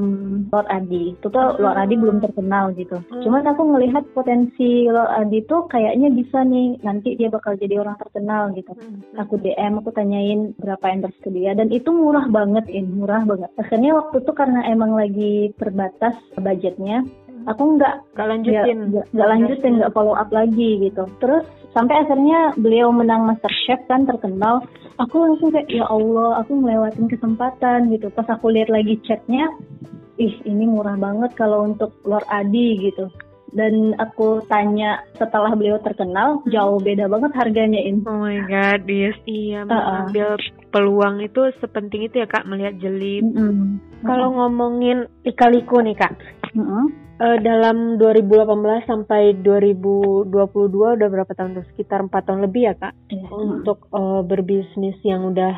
Lord 0.49 0.67
Adi. 0.71 1.13
Itu 1.19 1.27
tuh 1.27 1.59
Lord 1.59 1.75
Adi 1.75 1.99
belum 1.99 2.23
terkenal 2.23 2.71
gitu. 2.79 3.03
Hmm. 3.11 3.21
Cuman 3.27 3.43
aku 3.43 3.61
ngelihat 3.75 4.07
potensi 4.15 4.87
Lord 4.87 5.11
Adi 5.11 5.43
tuh 5.43 5.67
kayaknya 5.67 6.07
bisa 6.15 6.47
nih 6.47 6.79
nanti 6.81 7.19
dia 7.19 7.27
bakal 7.27 7.59
jadi 7.59 7.83
orang 7.83 7.99
terkenal 7.99 8.55
gitu. 8.55 8.71
Aku 9.19 9.35
DM, 9.37 9.83
aku 9.83 9.91
tanyain 9.91 10.55
berapa 10.55 10.85
endorse 10.87 11.19
ke 11.19 11.29
dia 11.29 11.51
dan 11.51 11.67
itu 11.69 11.91
murah 11.91 12.25
banget, 12.31 12.65
in 12.71 12.95
murah 12.95 13.27
banget. 13.27 13.51
Akhirnya 13.59 13.99
waktu 13.99 14.23
itu 14.23 14.31
karena 14.31 14.63
emang 14.71 14.95
lagi 14.95 15.51
terbatas 15.59 16.15
budgetnya, 16.39 17.03
aku 17.47 17.63
nggak 17.77 17.95
Gak 18.15 18.27
lanjutin. 18.29 18.77
nggak 18.93 19.05
nggak 19.11 19.29
lanjutin 19.29 19.73
nggak 19.81 19.93
follow 19.93 20.15
up 20.15 20.29
lagi 20.29 20.79
gitu. 20.79 21.03
Terus 21.19 21.43
sampai 21.73 22.05
akhirnya 22.05 22.53
beliau 22.55 22.93
menang 22.93 23.25
Master 23.27 23.51
Chef 23.65 23.81
kan 23.89 24.05
terkenal. 24.05 24.63
Aku 25.01 25.17
langsung 25.17 25.49
kayak 25.49 25.67
ya 25.73 25.89
Allah 25.89 26.45
aku 26.45 26.61
ngelewatin 26.61 27.09
kesempatan 27.09 27.89
gitu. 27.89 28.13
Pas 28.13 28.29
aku 28.29 28.53
lihat 28.53 28.69
lagi 28.69 29.01
chatnya 29.03 29.49
ih 30.21 30.33
ini 30.45 30.69
murah 30.69 30.93
banget 30.95 31.33
kalau 31.33 31.65
untuk 31.65 31.93
Lord 32.05 32.25
Adi 32.29 32.77
gitu. 32.77 33.09
Dan 33.53 33.93
aku 34.01 34.41
tanya 34.49 35.05
setelah 35.13 35.53
beliau 35.53 35.77
terkenal 35.77 36.41
jauh 36.49 36.81
beda 36.81 37.05
banget 37.05 37.37
harganya 37.37 37.77
in. 37.85 38.01
Oh 38.01 38.17
my 38.25 38.41
god, 38.49 38.81
yes, 38.89 39.13
iya 39.29 39.61
mengambil 39.61 40.41
peluang 40.73 41.21
itu 41.21 41.53
sepenting 41.61 42.09
itu 42.09 42.17
ya 42.17 42.25
kak 42.25 42.49
melihat 42.49 42.73
jeli. 42.81 43.21
Mm-mm. 43.21 43.77
Kalau 44.01 44.33
ngomongin 44.33 45.05
ikaliku 45.21 45.85
nih 45.85 45.93
kak, 45.93 46.17
Mm-mm. 46.53 46.85
eh, 47.17 47.37
dalam 47.41 47.97
2018 47.97 48.85
sampai 48.85 49.33
2022 49.41 50.29
udah 50.69 51.09
berapa 51.09 51.31
tahun 51.33 51.57
tuh? 51.57 51.65
Sekitar 51.73 52.05
empat 52.05 52.29
tahun 52.29 52.45
lebih 52.45 52.61
ya 52.69 52.73
kak 52.77 52.93
Iya. 53.09 53.27
untuk 53.33 53.89
eh, 53.89 54.21
berbisnis 54.23 54.97
yang 55.01 55.33
udah 55.33 55.53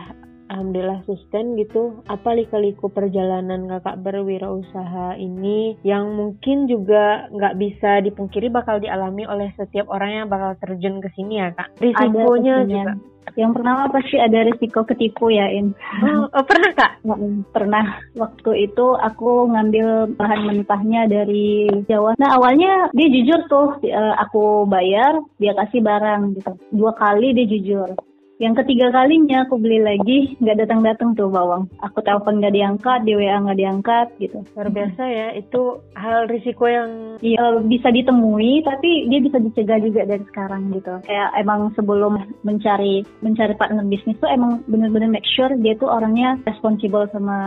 alhamdulillah 0.50 1.02
sustain 1.10 1.58
gitu. 1.58 2.02
Apa 2.10 2.34
lika-liku 2.38 2.90
perjalanan 2.90 3.68
kakak 3.70 4.02
berwirausaha 4.02 5.18
ini 5.18 5.78
yang 5.82 6.14
mungkin 6.14 6.70
juga 6.70 7.30
nggak 7.34 7.58
bisa 7.58 8.02
dipungkiri 8.06 8.50
bakal 8.54 8.78
dialami 8.78 9.26
oleh 9.26 9.52
setiap 9.58 9.90
orang 9.90 10.24
yang 10.24 10.28
bakal 10.30 10.58
terjun 10.62 11.02
ke 11.02 11.10
sini 11.18 11.42
ya 11.42 11.50
kak. 11.54 11.70
Risikonya 11.82 12.66
juga. 12.66 12.94
yang 13.34 13.58
pertama 13.58 13.90
pasti 13.90 14.22
ada 14.22 14.46
risiko 14.46 14.86
ketipu 14.86 15.34
ya 15.34 15.50
in 15.50 15.74
Oh, 16.06 16.30
oh, 16.30 16.46
pernah 16.46 16.72
kak? 16.78 17.02
Pernah 17.50 17.86
waktu 18.14 18.70
itu 18.70 18.86
aku 18.96 19.50
ngambil 19.50 20.14
bahan 20.14 20.46
mentahnya 20.46 21.10
dari 21.10 21.66
Jawa. 21.90 22.14
Nah 22.22 22.38
awalnya 22.38 22.94
dia 22.94 23.10
jujur 23.10 23.50
tuh, 23.50 23.82
eh, 23.82 24.16
aku 24.22 24.70
bayar, 24.70 25.26
dia 25.42 25.58
kasih 25.58 25.82
barang 25.82 26.38
gitu. 26.38 26.54
Dua 26.70 26.94
kali 26.94 27.34
dia 27.34 27.50
jujur. 27.50 27.90
Yang 28.36 28.64
ketiga 28.64 28.92
kalinya 28.92 29.48
aku 29.48 29.56
beli 29.56 29.80
lagi, 29.80 30.36
nggak 30.44 30.68
datang-datang 30.68 31.16
tuh 31.16 31.32
bawang. 31.32 31.72
Aku 31.80 32.04
telepon 32.04 32.44
nggak 32.44 32.52
diangkat, 32.52 33.00
di 33.08 33.16
WA 33.16 33.40
nggak 33.40 33.60
diangkat 33.60 34.08
gitu. 34.20 34.44
Luar 34.60 34.70
biasa 34.76 35.04
ya, 35.08 35.28
itu 35.40 35.80
hal 35.96 36.28
risiko 36.28 36.68
yang 36.68 37.16
Iya 37.24 37.64
bisa 37.64 37.96
ditemui, 37.96 38.68
tapi 38.68 39.08
dia 39.08 39.24
bisa 39.24 39.40
dicegah 39.40 39.80
juga 39.80 40.04
dari 40.04 40.24
sekarang 40.28 40.68
gitu. 40.76 41.00
Kayak 41.08 41.32
emang 41.40 41.72
sebelum 41.80 42.20
mencari 42.44 43.08
mencari 43.24 43.56
partner 43.56 43.88
bisnis 43.88 44.20
tuh 44.20 44.28
emang 44.28 44.60
bener-bener 44.68 45.08
make 45.08 45.28
sure 45.32 45.48
dia 45.64 45.80
tuh 45.80 45.88
orangnya 45.88 46.36
responsible 46.44 47.08
sama 47.16 47.38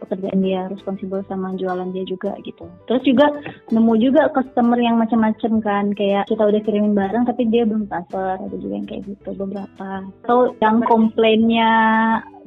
pekerjaan 0.00 0.40
dia, 0.40 0.68
responsible 0.72 1.20
sama 1.28 1.52
jualan 1.60 1.92
dia 1.92 2.04
juga 2.08 2.32
gitu. 2.40 2.64
Terus 2.88 3.02
juga 3.04 3.26
nemu 3.68 3.92
juga 4.00 4.32
customer 4.32 4.80
yang 4.80 4.96
macam-macam 4.96 5.52
kan, 5.60 5.84
kayak 5.92 6.24
kita 6.24 6.42
udah 6.44 6.60
kirimin 6.64 6.96
barang 6.96 7.28
tapi 7.28 7.44
dia 7.52 7.68
belum 7.68 7.88
transfer, 7.92 8.40
ada 8.40 8.56
juga 8.56 8.74
yang 8.80 8.88
kayak 8.88 9.04
gitu 9.04 9.30
beberapa. 9.36 9.88
Atau 10.22 10.54
yang 10.62 10.80
komplainnya 10.86 11.70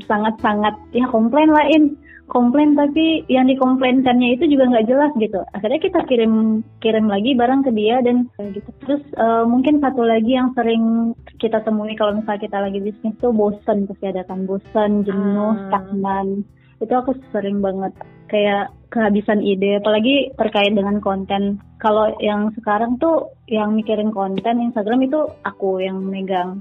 sangat-sangat 0.08 0.74
ya 0.96 1.06
komplain 1.12 1.52
lain 1.52 1.84
komplain 2.28 2.76
tapi 2.76 3.24
yang 3.32 3.48
dikomplainkannya 3.48 4.36
itu 4.36 4.52
juga 4.52 4.68
nggak 4.68 4.88
jelas 4.88 5.12
gitu. 5.16 5.40
Akhirnya 5.56 5.80
kita 5.80 6.00
kirim 6.06 6.62
kirim 6.84 7.08
lagi 7.08 7.34
barang 7.34 7.64
ke 7.64 7.72
dia 7.72 8.04
dan 8.04 8.28
gitu. 8.52 8.70
Terus 8.84 9.04
eh, 9.16 9.44
mungkin 9.48 9.80
satu 9.80 10.04
lagi 10.04 10.36
yang 10.36 10.52
sering 10.54 11.16
kita 11.40 11.64
temui 11.64 11.96
kalau 11.96 12.20
misalnya 12.20 12.44
kita 12.44 12.58
lagi 12.60 12.80
bisnis 12.84 13.16
tuh 13.24 13.32
bosen 13.32 13.88
pasti 13.88 14.06
ada 14.12 14.28
kan 14.28 14.44
bosen 14.44 15.08
jenuh 15.08 15.56
Ah. 15.56 15.60
stagnan. 15.72 16.44
Itu 16.78 16.94
aku 16.94 17.16
sering 17.32 17.64
banget 17.64 17.96
kayak 18.28 18.76
kehabisan 18.92 19.40
ide. 19.40 19.80
Apalagi 19.80 20.36
terkait 20.36 20.76
dengan 20.76 21.00
konten. 21.00 21.64
Kalau 21.80 22.12
yang 22.20 22.52
sekarang 22.60 23.00
tuh 23.00 23.32
yang 23.48 23.72
mikirin 23.74 24.12
konten 24.12 24.60
Instagram 24.62 25.00
itu 25.08 25.32
aku 25.48 25.80
yang 25.80 26.04
megang 26.04 26.60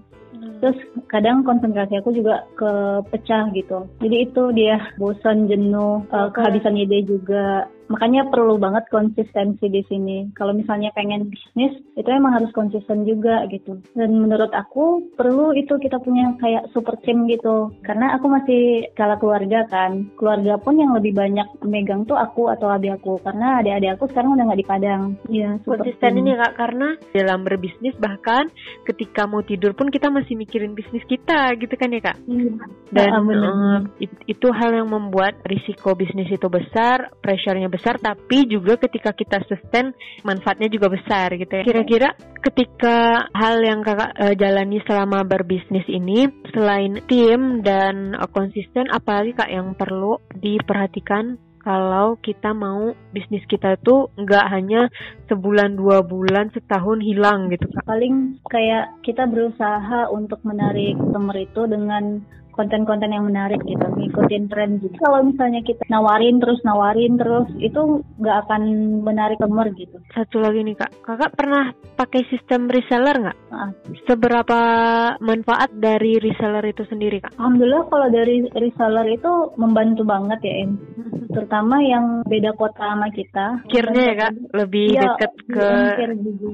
Terus 0.61 0.79
kadang 1.13 1.45
konsentrasi 1.45 2.01
aku 2.01 2.17
juga 2.17 2.45
kepecah 2.57 3.53
gitu. 3.53 3.87
Jadi 4.01 4.17
itu 4.25 4.43
dia 4.53 4.81
bosan, 4.97 5.49
jenuh, 5.49 6.05
eh, 6.09 6.29
kehabisan 6.33 6.77
ide 6.81 7.05
juga. 7.05 7.69
Makanya 7.87 8.27
perlu 8.29 8.59
banget 8.59 8.87
konsistensi 8.91 9.67
di 9.67 9.83
sini. 9.87 10.31
Kalau 10.35 10.51
misalnya 10.51 10.91
pengen 10.91 11.31
bisnis, 11.31 11.71
itu 11.95 12.09
emang 12.09 12.35
harus 12.35 12.51
konsisten 12.51 13.05
juga 13.05 13.47
gitu. 13.47 13.79
Dan 13.95 14.19
menurut 14.19 14.51
aku 14.51 15.13
perlu 15.15 15.53
itu 15.53 15.79
kita 15.79 15.99
punya 15.99 16.35
kayak 16.37 16.71
super 16.71 16.99
team 17.01 17.27
gitu. 17.27 17.71
Karena 17.83 18.19
aku 18.19 18.27
masih 18.27 18.63
kala 18.93 19.17
keluarga 19.17 19.65
kan. 19.67 20.11
Keluarga 20.19 20.59
pun 20.59 20.77
yang 20.77 20.93
lebih 20.93 21.15
banyak 21.15 21.47
megang 21.63 22.03
tuh 22.03 22.17
aku 22.17 22.51
atau 22.51 22.69
adik 22.69 22.99
aku. 22.99 23.23
Karena 23.23 23.63
adik-adik 23.63 23.97
aku 23.97 24.05
sekarang 24.11 24.35
udah 24.35 24.45
nggak 24.51 24.61
di 24.61 24.67
Padang. 24.67 25.03
Iya, 25.31 25.51
konsisten 25.63 26.11
team. 26.11 26.21
ini 26.21 26.33
kak 26.35 26.53
karena 26.57 26.89
dalam 27.13 27.41
berbisnis 27.43 27.95
bahkan 27.97 28.51
ketika 28.83 29.25
mau 29.25 29.41
tidur 29.41 29.73
pun 29.73 29.89
kita 29.89 30.09
masih 30.09 30.35
mikirin 30.35 30.75
bisnis 30.75 31.05
kita 31.05 31.55
gitu 31.55 31.75
kan 31.75 31.93
ya 31.93 32.01
kak 32.03 32.17
Iya. 32.27 32.51
dan 32.91 33.09
Ah, 33.13 33.23
bener. 33.23 33.47
eh, 33.47 34.09
it- 34.09 34.25
itu 34.27 34.49
hal 34.51 34.73
yang 34.73 34.89
membuat 34.89 35.39
risiko 35.45 35.93
bisnis 35.93 36.27
itu 36.27 36.49
besar 36.49 37.13
pressure-nya 37.21 37.67
besar 37.67 37.75
tapi 37.81 38.47
juga 38.47 38.79
ketika 38.79 39.11
kita 39.11 39.43
sustain 39.49 39.91
manfaatnya 40.23 40.71
juga 40.71 40.93
besar 40.93 41.35
gitu 41.35 41.51
ya. 41.51 41.65
Kira-kira 41.67 42.09
ketika 42.45 43.27
hal 43.35 43.59
yang 43.65 43.83
kakak 43.83 44.13
eh, 44.17 44.35
jalani 44.39 44.79
selama 44.87 45.27
berbisnis 45.27 45.87
ini 45.91 46.31
selain 46.55 47.03
tim 47.11 47.61
dan 47.67 48.15
eh, 48.15 48.29
konsisten 48.31 48.87
apalagi 48.93 49.35
kak 49.35 49.51
yang 49.51 49.75
perlu 49.75 50.23
diperhatikan 50.37 51.41
kalau 51.67 52.15
kita 52.23 52.55
mau 52.55 52.95
bisnis 53.11 53.43
kita 53.51 53.75
tuh 53.83 54.07
nggak 54.15 54.47
hanya 54.55 54.87
sebulan 55.27 55.75
dua 55.75 56.07
bulan 56.07 56.47
setahun 56.55 57.03
hilang 57.03 57.51
gitu 57.51 57.67
kak? 57.67 57.83
Paling 57.83 58.39
kayak 58.47 59.03
kita 59.03 59.27
berusaha 59.27 60.07
untuk 60.15 60.39
menarik 60.47 60.95
customer 61.17 61.37
itu 61.43 61.63
dengan 61.67 62.21
konten-konten 62.57 63.13
yang 63.13 63.29
menarik 63.29 63.61
gitu 63.65 63.85
ngikutin 63.85 64.45
tren 64.51 64.81
juga 64.81 64.97
kalau 65.05 65.21
misalnya 65.29 65.61
kita 65.63 65.85
nawarin 65.93 66.41
terus 66.43 66.61
nawarin 66.65 67.15
terus 67.21 67.49
itu 67.61 68.01
nggak 68.19 68.37
akan 68.49 68.63
menarik 69.05 69.37
customer 69.37 69.69
gitu. 69.77 69.97
Satu 70.13 70.37
lagi 70.43 70.61
nih 70.65 70.77
kak. 70.77 70.91
Kakak 71.05 71.33
pernah 71.37 71.71
pakai 71.97 72.27
sistem 72.29 72.67
reseller 72.67 73.17
nggak? 73.17 73.39
Nah, 73.53 73.71
seberapa 74.09 74.61
manfaat 75.23 75.71
dari 75.77 76.19
reseller 76.19 76.65
itu 76.67 76.83
sendiri 76.89 77.23
kak? 77.23 77.37
Alhamdulillah 77.39 77.85
kalau 77.89 78.09
dari 78.11 78.45
reseller 78.53 79.07
itu 79.13 79.33
membantu 79.61 80.03
banget 80.03 80.41
ya 80.43 80.55
Em. 80.67 80.73
terutama 81.37 81.77
yang 81.85 82.25
beda 82.25 82.57
kota 82.57 82.81
sama 82.97 83.09
kita. 83.13 83.61
Akhirnya 83.69 84.03
ya 84.03 84.15
kak? 84.17 84.33
Lebih 84.57 84.87
Iya, 84.97 85.03
deket 85.05 85.33
ke 85.53 85.69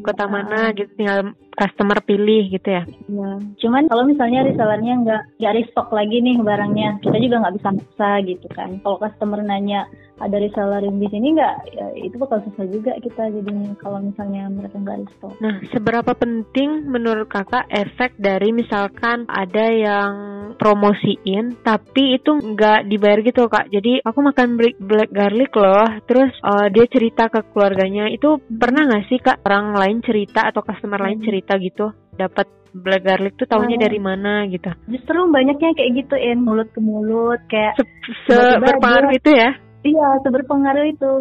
kota 0.02 0.24
mana 0.26 0.74
gitu 0.74 0.90
tinggal 0.98 1.32
customer 1.52 1.98
pilih 2.02 2.48
gitu 2.48 2.68
ya? 2.68 2.82
Ya, 3.06 3.30
cuman 3.60 3.86
kalau 3.86 4.04
misalnya 4.08 4.48
resellernya 4.48 4.94
nggak 5.04 5.22
nggak 5.38 5.54
restock 5.60 5.91
lagi 5.92 6.18
nih 6.24 6.40
barangnya, 6.40 6.98
kita 7.04 7.16
juga 7.20 7.36
nggak 7.44 7.56
bisa 7.60 7.68
maksa 7.70 8.10
gitu 8.24 8.46
kan. 8.50 8.80
Kalau 8.80 8.98
customer 8.98 9.40
nanya 9.44 9.86
ada 10.22 10.36
reseller 10.38 10.86
di 10.86 11.08
sini 11.10 11.34
nggak 11.34 11.54
ya 11.74 11.86
itu 11.98 12.14
bakal 12.14 12.38
susah 12.46 12.66
juga 12.70 12.94
kita 13.02 13.32
jadinya 13.34 13.74
kalau 13.82 13.98
misalnya 13.98 14.46
mereka 14.46 14.78
nggak 14.78 14.98
restock. 15.02 15.34
Nah, 15.42 15.58
seberapa 15.74 16.12
penting 16.14 16.86
menurut 16.86 17.26
kakak 17.26 17.66
efek 17.72 18.14
dari 18.22 18.54
misalkan 18.54 19.26
ada 19.26 19.66
yang 19.66 20.12
promosiin 20.56 21.58
tapi 21.66 22.20
itu 22.20 22.38
nggak 22.38 22.86
dibayar 22.86 23.20
gitu 23.26 23.50
kak. 23.50 23.66
Jadi 23.72 23.98
aku 24.04 24.18
makan 24.22 24.48
black 24.78 25.10
garlic 25.10 25.52
loh, 25.58 25.86
terus 26.06 26.30
uh, 26.46 26.70
dia 26.70 26.86
cerita 26.86 27.26
ke 27.26 27.42
keluarganya 27.50 28.06
itu 28.12 28.38
pernah 28.46 28.86
nggak 28.86 29.06
sih 29.10 29.18
kak 29.18 29.42
orang 29.42 29.74
lain 29.74 29.98
cerita 30.06 30.48
atau 30.48 30.62
customer 30.62 31.02
lain 31.02 31.18
hmm. 31.18 31.26
cerita 31.26 31.54
gitu 31.58 32.01
dapat 32.16 32.46
black 32.72 33.04
garlic 33.04 33.34
tuh 33.36 33.48
tahunya 33.48 33.76
dari 33.76 34.00
mana 34.00 34.48
gitu? 34.48 34.72
Justru 34.88 35.28
banyaknya 35.28 35.76
kayak 35.76 35.92
gitu 36.04 36.16
in 36.16 36.40
mulut 36.40 36.68
ke 36.72 36.80
mulut 36.80 37.40
kayak 37.52 37.76
se, 37.76 37.84
-se 38.28 38.38
berpengaruh 38.60 39.12
itu 39.12 39.30
ya? 39.32 39.50
Iya, 39.82 40.08
seberpengaruh 40.24 40.86
itu. 40.88 41.12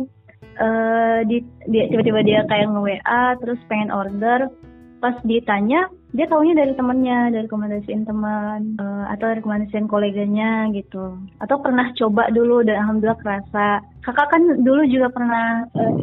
Uh, 0.62 1.24
di 1.32 1.42
dia 1.72 1.88
tiba-tiba 1.88 2.20
dia 2.28 2.40
kayak 2.46 2.70
nge 2.70 2.82
WA 2.84 3.24
terus 3.40 3.58
pengen 3.72 3.88
order 3.88 4.52
pas 5.02 5.18
ditanya 5.26 5.90
dia 6.14 6.28
tahunya 6.30 6.54
dari 6.54 6.76
temennya 6.76 7.34
dari 7.34 7.48
rekomendasiin 7.50 8.04
teman 8.06 8.78
uh, 8.78 9.10
atau 9.10 9.32
rekomendasiin 9.32 9.90
koleganya 9.90 10.70
gitu 10.76 11.18
atau 11.42 11.58
pernah 11.64 11.90
coba 11.98 12.30
dulu 12.30 12.62
dan 12.62 12.84
alhamdulillah 12.84 13.18
kerasa 13.24 13.82
kakak 14.06 14.28
kan 14.30 14.44
dulu 14.62 14.86
juga 14.92 15.10
pernah 15.10 15.66
uh, 15.72 15.94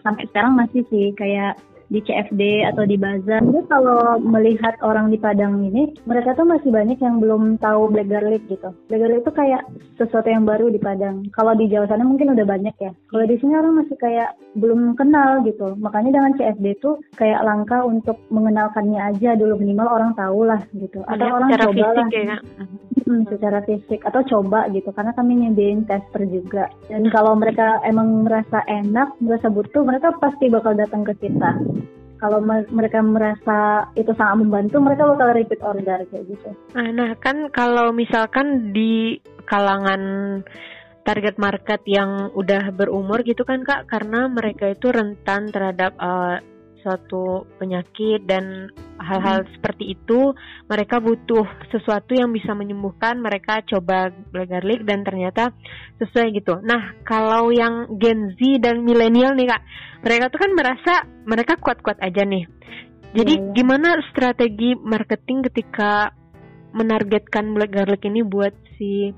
sampai 0.00 0.24
sekarang 0.32 0.56
masih 0.56 0.86
sih 0.88 1.12
kayak 1.18 1.58
di 1.94 2.02
CFD 2.02 2.66
atau 2.66 2.82
di 2.82 2.98
Bazar. 2.98 3.38
Jadi 3.38 3.62
kalau 3.70 4.18
melihat 4.18 4.74
orang 4.82 5.14
di 5.14 5.18
Padang 5.22 5.62
ini, 5.62 5.94
mereka 6.10 6.34
tuh 6.34 6.42
masih 6.42 6.74
banyak 6.74 6.98
yang 6.98 7.22
belum 7.22 7.62
tahu 7.62 7.94
black 7.94 8.10
garlic 8.10 8.42
gitu. 8.50 8.74
Black 8.90 9.00
garlic 9.06 9.22
itu 9.22 9.30
kayak 9.30 9.62
sesuatu 9.94 10.26
yang 10.26 10.42
baru 10.42 10.74
di 10.74 10.82
Padang. 10.82 11.30
Kalau 11.30 11.54
di 11.54 11.70
Jawa 11.70 11.86
sana 11.86 12.02
mungkin 12.02 12.34
udah 12.34 12.42
banyak 12.42 12.74
ya. 12.82 12.90
Kalau 12.90 13.24
di 13.30 13.36
sini 13.38 13.54
orang 13.54 13.78
masih 13.78 13.96
kayak 14.02 14.34
belum 14.58 14.98
kenal 14.98 15.46
gitu. 15.46 15.78
Makanya 15.78 16.10
dengan 16.18 16.34
CFD 16.34 16.66
tuh 16.82 16.98
kayak 17.14 17.46
langkah 17.46 17.86
untuk 17.86 18.18
mengenalkannya 18.34 18.98
aja 19.14 19.38
dulu 19.38 19.54
minimal 19.62 19.86
orang 19.86 20.12
tahu 20.18 20.50
lah 20.50 20.58
gitu. 20.74 21.06
Atau 21.06 21.30
orang 21.30 21.54
coba 21.54 22.02
lah. 22.02 22.08
Ya, 22.10 22.38
hmm, 23.04 23.28
secara 23.28 23.60
fisik 23.68 24.00
atau 24.02 24.24
coba 24.24 24.66
gitu 24.72 24.90
karena 24.90 25.12
kami 25.12 25.44
nyediain 25.44 25.84
tester 25.84 26.24
juga 26.26 26.72
dan 26.88 27.04
kalau 27.12 27.36
mereka 27.36 27.78
emang 27.84 28.24
merasa 28.24 28.64
enak 28.66 29.14
merasa 29.20 29.52
butuh 29.52 29.84
mereka 29.84 30.16
pasti 30.18 30.48
bakal 30.48 30.72
datang 30.74 31.04
ke 31.04 31.14
kita 31.20 31.60
kalau 32.22 32.40
mereka 32.72 33.04
merasa 33.04 33.90
itu 33.98 34.08
sangat 34.16 34.46
membantu 34.46 34.80
mereka 34.80 35.12
bakal 35.12 35.28
repeat 35.36 35.60
order 35.60 35.98
kayak 36.08 36.24
gitu. 36.30 36.48
Nah 36.72 37.12
kan 37.20 37.52
kalau 37.52 37.92
misalkan 37.92 38.72
di 38.72 39.20
kalangan 39.44 40.40
target 41.04 41.36
market 41.36 41.84
yang 41.84 42.32
udah 42.32 42.72
berumur 42.72 43.20
gitu 43.28 43.44
kan 43.44 43.60
kak 43.60 43.92
karena 43.92 44.24
mereka 44.24 44.72
itu 44.72 44.88
rentan 44.88 45.52
terhadap 45.52 45.92
uh, 46.00 46.40
suatu 46.84 47.48
penyakit 47.56 48.28
dan 48.28 48.68
hal-hal 49.00 49.42
hmm. 49.42 49.50
seperti 49.56 49.96
itu 49.96 50.36
mereka 50.68 51.00
butuh 51.00 51.48
sesuatu 51.72 52.12
yang 52.12 52.28
bisa 52.30 52.52
menyembuhkan 52.52 53.16
mereka 53.16 53.64
coba 53.64 54.12
black 54.28 54.52
garlic 54.52 54.84
dan 54.84 55.00
ternyata 55.00 55.56
sesuai 55.96 56.36
gitu 56.36 56.60
nah 56.60 56.92
kalau 57.08 57.48
yang 57.48 57.96
Gen 57.96 58.36
Z 58.36 58.60
dan 58.60 58.84
milenial 58.84 59.32
nih 59.32 59.48
kak 59.48 59.62
mereka 60.04 60.24
tuh 60.28 60.40
kan 60.44 60.50
merasa 60.52 60.92
mereka 61.24 61.56
kuat-kuat 61.56 61.96
aja 62.04 62.22
nih 62.28 62.44
jadi 63.16 63.34
yeah. 63.40 63.44
Iya. 63.48 63.52
gimana 63.56 63.88
strategi 64.12 64.76
marketing 64.76 65.48
ketika 65.48 66.12
menargetkan 66.76 67.56
black 67.56 67.72
garlic 67.72 68.04
ini 68.04 68.20
buat 68.20 68.52
si 68.76 69.14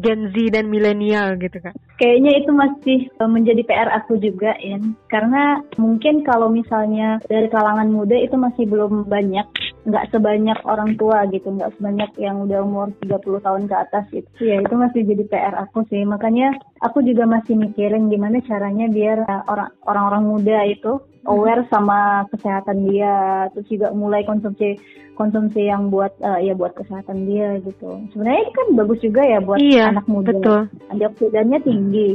Gen 0.00 0.32
Z 0.32 0.36
dan 0.52 0.72
milenial 0.72 1.36
gitu 1.36 1.60
kak? 1.60 1.76
Kayaknya 2.00 2.32
itu 2.40 2.50
masih 2.50 2.98
eh, 3.12 3.30
menjadi 3.30 3.62
PR 3.68 3.90
aku 3.92 4.18
juga 4.18 4.56
ya, 4.58 4.80
karena 5.12 5.60
mungkin 5.76 6.24
kalau 6.24 6.48
misalnya 6.48 7.20
dari 7.28 7.46
kalangan 7.52 7.92
muda 7.92 8.16
itu 8.16 8.34
masih 8.34 8.64
belum 8.66 9.06
banyak, 9.06 9.46
nggak 9.86 10.08
sebanyak 10.10 10.58
orang 10.64 10.96
tua 10.96 11.28
gitu, 11.28 11.52
nggak 11.52 11.76
sebanyak 11.78 12.10
yang 12.18 12.42
udah 12.42 12.64
umur 12.64 12.88
30 13.04 13.44
tahun 13.44 13.62
ke 13.68 13.76
atas 13.76 14.04
gitu. 14.10 14.28
Ya 14.40 14.64
itu 14.64 14.74
masih 14.74 15.00
jadi 15.04 15.24
PR 15.28 15.54
aku 15.60 15.84
sih, 15.92 16.02
makanya 16.08 16.56
aku 16.82 16.98
juga 17.06 17.24
masih 17.24 17.54
mikirin 17.54 18.10
gimana 18.10 18.42
caranya 18.42 18.90
biar 18.90 19.22
eh, 19.22 19.42
orang 19.46 19.70
orang-orang 19.86 20.24
muda 20.26 20.58
itu 20.66 20.98
aware 21.24 21.62
sama 21.70 22.26
kesehatan 22.34 22.90
dia. 22.90 23.46
Terus 23.54 23.66
juga 23.70 23.88
mulai 23.94 24.26
konsumsi 24.26 24.76
konsumsi 25.14 25.68
yang 25.68 25.92
buat 25.92 26.10
uh, 26.24 26.40
ya 26.42 26.56
buat 26.58 26.74
kesehatan 26.74 27.30
dia 27.30 27.62
gitu. 27.62 28.02
Sebenarnya 28.10 28.50
kan 28.50 28.66
bagus 28.74 28.98
juga 29.04 29.22
ya 29.22 29.38
buat 29.38 29.60
iya, 29.62 29.94
anak 29.94 30.08
muda. 30.10 30.34
betul. 30.34 30.60
antioksidannya 30.90 31.58
tinggi 31.62 32.08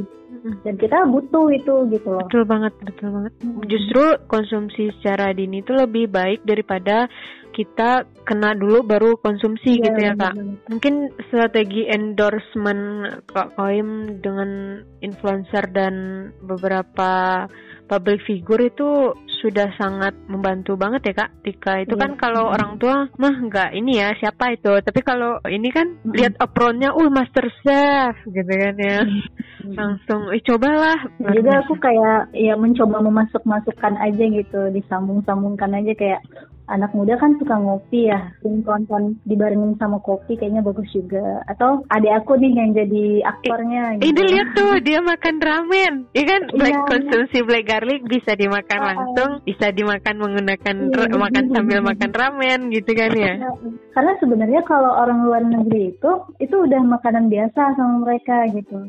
dan 0.64 0.76
kita 0.78 1.08
butuh 1.10 1.48
itu 1.54 1.74
gitu 1.94 2.08
loh. 2.14 2.24
Betul 2.26 2.44
banget 2.46 2.74
betul 2.84 3.10
banget. 3.14 3.34
Justru 3.68 4.04
konsumsi 4.30 4.94
secara 5.00 5.32
dini 5.34 5.62
itu 5.62 5.74
lebih 5.74 6.10
baik 6.12 6.46
daripada 6.46 7.10
kita 7.56 8.06
kena 8.22 8.54
dulu 8.54 8.86
baru 8.86 9.18
konsumsi 9.18 9.82
ya, 9.82 9.90
gitu 9.90 10.00
ya 10.04 10.14
kak. 10.14 10.36
Mungkin 10.70 11.10
strategi 11.26 11.90
endorsement 11.90 13.10
kak 13.34 13.58
Koim 13.58 14.22
dengan 14.22 14.82
influencer 15.02 15.66
dan 15.74 16.28
beberapa 16.46 17.46
public 17.90 18.22
figure 18.28 18.62
itu 18.62 19.16
sudah 19.42 19.70
sangat 19.78 20.14
membantu 20.28 20.74
banget 20.76 21.12
ya 21.12 21.14
kak 21.26 21.32
Tika. 21.46 21.74
Itu 21.84 21.96
yeah. 21.96 22.02
kan 22.06 22.12
kalau 22.18 22.50
orang 22.50 22.82
tua 22.82 23.08
mah 23.18 23.36
nggak 23.38 23.74
ini 23.78 24.02
ya 24.02 24.14
siapa 24.18 24.54
itu. 24.54 24.74
Tapi 24.82 25.00
kalau 25.06 25.40
ini 25.48 25.70
kan 25.70 25.88
mm-hmm. 25.88 26.16
lihat 26.16 26.34
apronnya 26.42 26.94
uh 26.94 27.10
master 27.10 27.46
chef 27.64 28.16
gitu 28.28 28.52
kan 28.52 28.76
ya. 28.78 29.00
Langsung 29.68 30.34
eh 30.34 30.42
cobalah. 30.44 31.00
Juga 31.22 31.64
aku 31.66 31.74
kayak 31.78 32.34
ya 32.34 32.54
mencoba 32.58 33.02
memasuk 33.04 33.42
masukkan 33.46 33.94
aja 34.02 34.24
gitu 34.24 34.62
disambung 34.74 35.22
sambungkan 35.24 35.74
aja 35.78 35.94
kayak 35.94 36.22
anak 36.68 36.92
muda 36.92 37.16
kan 37.16 37.36
suka 37.40 37.56
ngopi 37.56 38.12
ya 38.12 38.32
tonton 38.44 39.16
dibarengin 39.24 39.80
sama 39.80 40.00
kopi 40.04 40.36
kayaknya 40.36 40.64
bagus 40.64 40.88
juga. 40.92 41.42
Atau 41.48 41.88
adik 41.92 42.14
aku 42.24 42.36
nih 42.36 42.52
yang 42.54 42.72
jadi 42.76 43.06
aktornya 43.24 43.84
gitu. 44.00 44.08
ini 44.12 44.22
lihat 44.36 44.48
tuh 44.56 44.72
dia 44.84 45.00
makan 45.00 45.36
ramen. 45.40 45.94
Ya 46.12 46.24
kan? 46.28 46.42
Black 46.52 46.76
iya, 46.76 46.88
konsumsi 46.88 47.38
black 47.44 47.66
garlic 47.68 48.02
bisa 48.08 48.36
dimakan 48.36 48.80
uh, 48.80 48.88
langsung 48.92 49.32
bisa 49.48 49.68
dimakan 49.72 50.16
menggunakan 50.20 50.76
iya, 50.92 51.16
makan 51.16 51.46
sambil 51.56 51.80
makan 51.84 52.12
ramen 52.12 52.60
gitu 52.72 52.92
kan 52.92 53.12
ya? 53.16 53.34
Iya, 53.40 53.50
karena 53.96 54.14
sebenarnya 54.20 54.62
kalau 54.68 54.92
orang 54.92 55.24
luar 55.24 55.44
negeri 55.48 55.96
itu 55.96 56.12
itu 56.44 56.56
udah 56.56 56.82
makanan 56.84 57.32
biasa 57.32 57.76
sama 57.80 58.04
mereka 58.04 58.44
gitu 58.52 58.88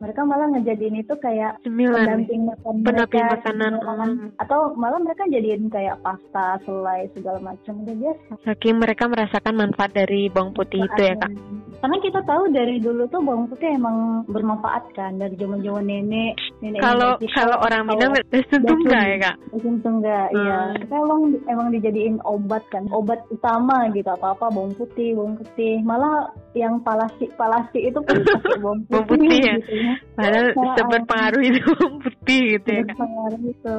mereka 0.00 0.24
malah 0.24 0.48
ngejadiin 0.56 0.96
itu 1.04 1.14
kayak 1.20 1.60
Cemilan. 1.60 2.08
pendamping 2.08 2.42
makan 2.48 2.74
mereka 2.80 3.20
makanan 3.36 3.72
hmm. 3.84 4.28
atau 4.40 4.72
malah 4.72 4.96
mereka 4.96 5.28
jadiin 5.28 5.68
kayak 5.68 6.00
pasta 6.00 6.56
selai 6.64 7.04
segala 7.12 7.36
macam 7.44 7.84
udah 7.84 7.96
biasa. 8.00 8.32
Saking 8.48 8.80
mereka 8.80 9.12
merasakan 9.12 9.60
manfaat 9.60 9.92
dari 9.92 10.32
bawang 10.32 10.56
putih 10.56 10.88
itu 10.88 11.00
ya 11.04 11.12
kak? 11.20 11.28
Karena 11.84 11.96
kita 12.00 12.20
tahu 12.24 12.42
dari 12.48 12.80
dulu 12.80 13.04
tuh 13.12 13.20
bawang 13.20 13.44
putih 13.52 13.76
emang 13.76 14.24
bermanfaat 14.24 14.88
kan 14.96 15.20
dari 15.20 15.36
zaman 15.36 15.60
zaman 15.60 15.84
nenek 15.84 16.32
nenek 16.64 16.80
kalau 16.80 17.20
kalau 17.36 17.56
orang 17.60 17.84
Minang 17.84 18.16
tentu 18.32 18.72
enggak 18.72 19.04
ya 19.04 19.16
kak? 19.20 19.36
Tentu 19.52 19.88
enggak 20.00 20.26
iya 20.32 20.58
hmm. 20.64 20.76
kita 20.80 20.94
emang 20.96 21.20
emang 21.44 21.68
dijadiin 21.76 22.16
obat 22.24 22.64
kan 22.72 22.88
obat 22.88 23.20
utama 23.28 23.84
gitu 23.92 24.08
apa 24.08 24.32
apa 24.32 24.48
bawang 24.48 24.72
putih 24.80 25.12
bawang 25.12 25.36
putih. 25.36 25.84
Malah 25.84 26.32
yang 26.56 26.80
palasi 26.80 27.28
palasi 27.36 27.92
itu 27.92 28.00
pun 28.00 28.16
pakai 28.24 28.56
bawang 28.64 28.80
putih, 28.88 28.96
bawang 28.96 29.08
putih 29.12 29.38
ya? 29.44 29.54
gitu. 29.60 29.89
Padahal 30.14 30.48
bisa 30.52 30.82
berpengaruh 30.86 31.42
itu 31.44 31.60
putih 32.02 32.42
gitu 32.58 32.68
ya 32.68 32.82
kan 32.88 32.98
itu 33.40 33.74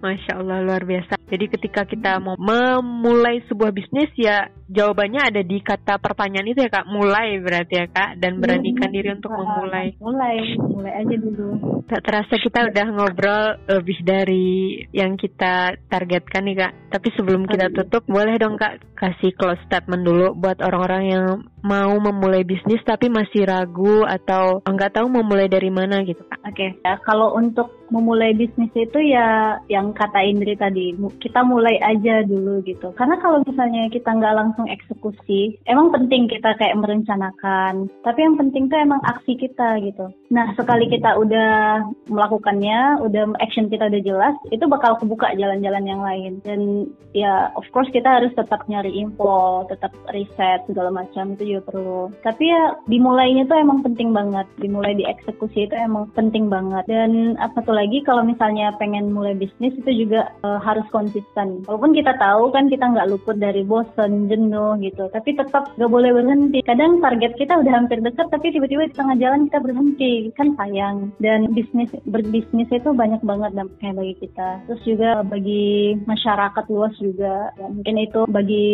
Masya 0.00 0.40
Allah 0.40 0.64
luar 0.64 0.82
biasa. 0.88 1.20
Jadi 1.28 1.44
ketika 1.52 1.84
kita 1.84 2.16
mau 2.24 2.32
memulai 2.40 3.44
sebuah 3.52 3.68
bisnis 3.68 4.08
ya 4.16 4.48
jawabannya 4.70 5.20
ada 5.20 5.42
di 5.42 5.58
kata 5.58 5.98
pertanyaan 5.98 6.48
itu 6.54 6.62
ya 6.62 6.70
kak. 6.70 6.86
Mulai 6.86 7.42
berarti 7.42 7.74
ya 7.74 7.86
kak 7.90 8.22
dan 8.22 8.38
beranikan 8.38 8.88
hmm. 8.88 8.94
diri 8.94 9.08
untuk 9.12 9.32
memulai. 9.34 9.86
Mulai, 9.98 10.36
mulai 10.56 10.92
aja 11.02 11.16
dulu. 11.18 11.48
Tak 11.90 12.02
terasa 12.06 12.34
kita 12.38 12.70
udah 12.70 12.86
ngobrol 12.94 13.44
lebih 13.66 13.98
dari 14.06 14.48
yang 14.94 15.18
kita 15.18 15.74
targetkan 15.90 16.46
nih 16.46 16.56
kak. 16.56 16.72
Tapi 16.94 17.08
sebelum 17.18 17.50
kita 17.50 17.74
tutup 17.74 18.06
boleh 18.06 18.38
dong 18.38 18.54
kak 18.54 18.78
kasih 18.94 19.34
close 19.34 19.60
statement 19.66 20.06
dulu 20.06 20.36
buat 20.38 20.62
orang-orang 20.62 21.02
yang 21.08 21.24
mau 21.60 21.92
memulai 22.00 22.44
bisnis 22.44 22.80
tapi 22.84 23.12
masih 23.12 23.44
ragu 23.44 24.04
atau 24.04 24.64
nggak 24.64 24.96
tahu 24.96 25.06
memulai 25.08 25.48
dari 25.48 25.68
mana 25.68 26.00
gitu 26.06 26.20
kak? 26.24 26.40
Oke, 26.46 26.56
okay. 26.56 26.70
ya, 26.80 26.96
kalau 27.04 27.36
untuk 27.36 27.68
memulai 27.90 28.32
bisnis 28.32 28.70
itu 28.72 28.98
ya 29.02 29.58
yang 29.66 29.92
kata 29.92 30.24
Indri 30.24 30.54
tadi 30.56 30.94
kita 31.20 31.42
mulai 31.42 31.76
aja 31.82 32.24
dulu 32.24 32.62
gitu. 32.64 32.94
Karena 32.94 33.18
kalau 33.20 33.42
misalnya 33.44 33.90
kita 33.90 34.08
nggak 34.14 34.36
langsung 34.36 34.59
eksekusi, 34.68 35.62
emang 35.64 35.94
penting 35.94 36.26
kita 36.26 36.56
kayak 36.58 36.76
merencanakan. 36.76 37.88
Tapi 38.02 38.18
yang 38.20 38.36
penting 38.36 38.66
tuh 38.66 38.78
emang 38.80 39.00
aksi 39.06 39.38
kita 39.38 39.78
gitu. 39.80 40.10
Nah 40.34 40.52
sekali 40.58 40.90
kita 40.90 41.16
udah 41.16 41.84
melakukannya, 42.10 43.00
udah 43.06 43.34
action 43.38 43.70
kita 43.70 43.86
udah 43.86 44.02
jelas, 44.02 44.36
itu 44.50 44.64
bakal 44.66 44.98
kebuka 44.98 45.32
jalan-jalan 45.38 45.84
yang 45.86 46.02
lain. 46.02 46.32
Dan 46.42 46.90
ya 47.14 47.54
of 47.54 47.64
course 47.70 47.88
kita 47.94 48.20
harus 48.20 48.34
tetap 48.34 48.66
nyari 48.66 48.90
info, 48.90 49.64
tetap 49.70 49.94
riset 50.10 50.66
segala 50.66 50.90
macam 50.90 51.38
itu 51.38 51.56
juga 51.56 51.62
perlu. 51.70 52.02
Tapi 52.26 52.44
ya 52.50 52.74
dimulainya 52.90 53.46
tuh 53.46 53.58
emang 53.62 53.86
penting 53.86 54.10
banget. 54.10 54.46
Dimulai 54.58 54.98
di 54.98 55.06
eksekusi 55.06 55.70
itu 55.70 55.74
emang 55.78 56.10
penting 56.18 56.50
banget. 56.50 56.82
Dan 56.90 57.38
apa 57.38 57.62
tuh 57.62 57.76
lagi 57.76 58.02
kalau 58.02 58.26
misalnya 58.26 58.74
pengen 58.82 59.14
mulai 59.14 59.38
bisnis 59.38 59.76
itu 59.78 60.06
juga 60.06 60.34
uh, 60.42 60.58
harus 60.58 60.84
konsisten. 60.90 61.62
Walaupun 61.70 61.94
kita 61.94 62.18
tahu 62.18 62.50
kan 62.50 62.66
kita 62.66 62.90
nggak 62.90 63.10
luput 63.10 63.38
dari 63.38 63.62
bosen, 63.62 64.26
jenuh 64.26 64.49
gitu. 64.82 65.06
Tapi 65.12 65.38
tetap 65.38 65.70
nggak 65.78 65.92
boleh 65.92 66.10
berhenti. 66.10 66.60
Kadang 66.66 66.98
target 66.98 67.32
kita 67.38 67.60
udah 67.60 67.72
hampir 67.72 68.02
dekat 68.02 68.26
tapi 68.32 68.50
tiba-tiba 68.50 68.90
di 68.90 68.94
tengah 68.96 69.16
jalan 69.20 69.46
kita 69.46 69.58
berhenti. 69.62 70.12
Kan 70.34 70.58
sayang. 70.58 71.14
Dan 71.22 71.52
bisnis 71.54 71.90
berbisnis 72.08 72.70
itu 72.72 72.90
banyak 72.90 73.22
banget 73.22 73.54
dampaknya 73.54 73.92
bagi 73.94 74.14
kita. 74.18 74.48
Terus 74.66 74.82
juga 74.82 75.10
bagi 75.22 75.94
masyarakat 76.04 76.64
luas 76.72 76.94
juga. 76.98 77.54
Ya, 77.54 77.66
mungkin 77.70 77.96
itu 78.00 78.20
bagi 78.26 78.66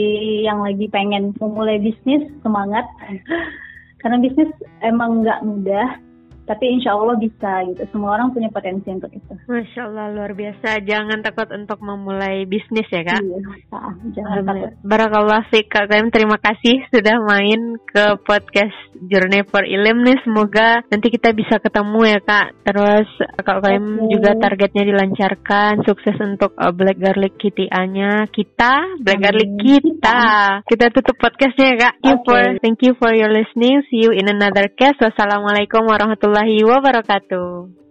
yang 0.46 0.64
lagi 0.64 0.86
pengen 0.88 1.36
memulai 1.36 1.82
bisnis 1.82 2.24
semangat. 2.40 2.84
Karena 4.00 4.22
bisnis 4.22 4.52
emang 4.86 5.24
nggak 5.24 5.42
mudah, 5.42 5.98
tapi 6.46 6.78
insya 6.78 6.94
Allah 6.94 7.18
bisa 7.18 7.66
gitu. 7.66 7.82
Semua 7.90 8.14
orang 8.14 8.30
punya 8.30 8.48
potensi 8.54 8.86
untuk 8.88 9.10
itu. 9.10 9.34
Masya 9.50 9.82
Allah 9.90 10.06
luar 10.14 10.32
biasa. 10.32 10.80
Jangan 10.86 11.18
takut 11.26 11.50
untuk 11.50 11.82
memulai 11.82 12.46
bisnis 12.46 12.86
ya 12.88 13.02
kak. 13.02 13.20
Iya 13.20 13.38
jangan 14.14 14.46
takut. 14.46 14.70
Barakallah 14.86 15.42
Fik 15.50 15.66
Kak 15.66 15.90
Kaim 15.90 16.08
terima 16.14 16.38
kasih 16.38 16.86
sudah 16.94 17.18
main 17.26 17.76
ke 17.82 18.22
podcast 18.22 18.78
Journey 19.10 19.42
for 19.50 19.66
Ilm 19.66 20.06
nih. 20.06 20.18
Semoga 20.22 20.86
nanti 20.86 21.10
kita 21.10 21.34
bisa 21.34 21.58
ketemu 21.58 22.16
ya 22.16 22.18
kak. 22.22 22.54
Terus 22.62 23.08
Kak 23.42 23.58
Kaim 23.66 24.06
okay. 24.06 24.08
juga 24.14 24.30
targetnya 24.38 24.86
dilancarkan. 24.86 25.82
Sukses 25.82 26.16
untuk 26.22 26.54
uh, 26.54 26.70
Black 26.70 27.02
Garlic 27.02 27.34
Kitty 27.36 27.68
nya 27.86 28.26
kita 28.30 29.02
Black 29.02 29.18
Amin. 29.18 29.26
Garlic 29.26 29.50
kita. 29.58 30.20
Kita. 30.64 30.84
Tutup 30.94 31.18
podcastnya 31.18 31.74
ya 31.74 31.76
kak. 31.90 31.94
Okay. 31.98 32.06
you 32.06 32.16
for, 32.22 32.40
thank 32.62 32.78
you 32.86 32.92
for 32.96 33.10
your 33.10 33.30
listening. 33.34 33.82
See 33.90 34.06
you 34.06 34.14
in 34.14 34.30
another 34.30 34.70
case. 34.70 34.96
Wassalamualaikum 35.02 35.82
warahmatullahi 35.84 36.35
warahmatullahi 36.36 36.68
wabarakatuh. 36.68 37.85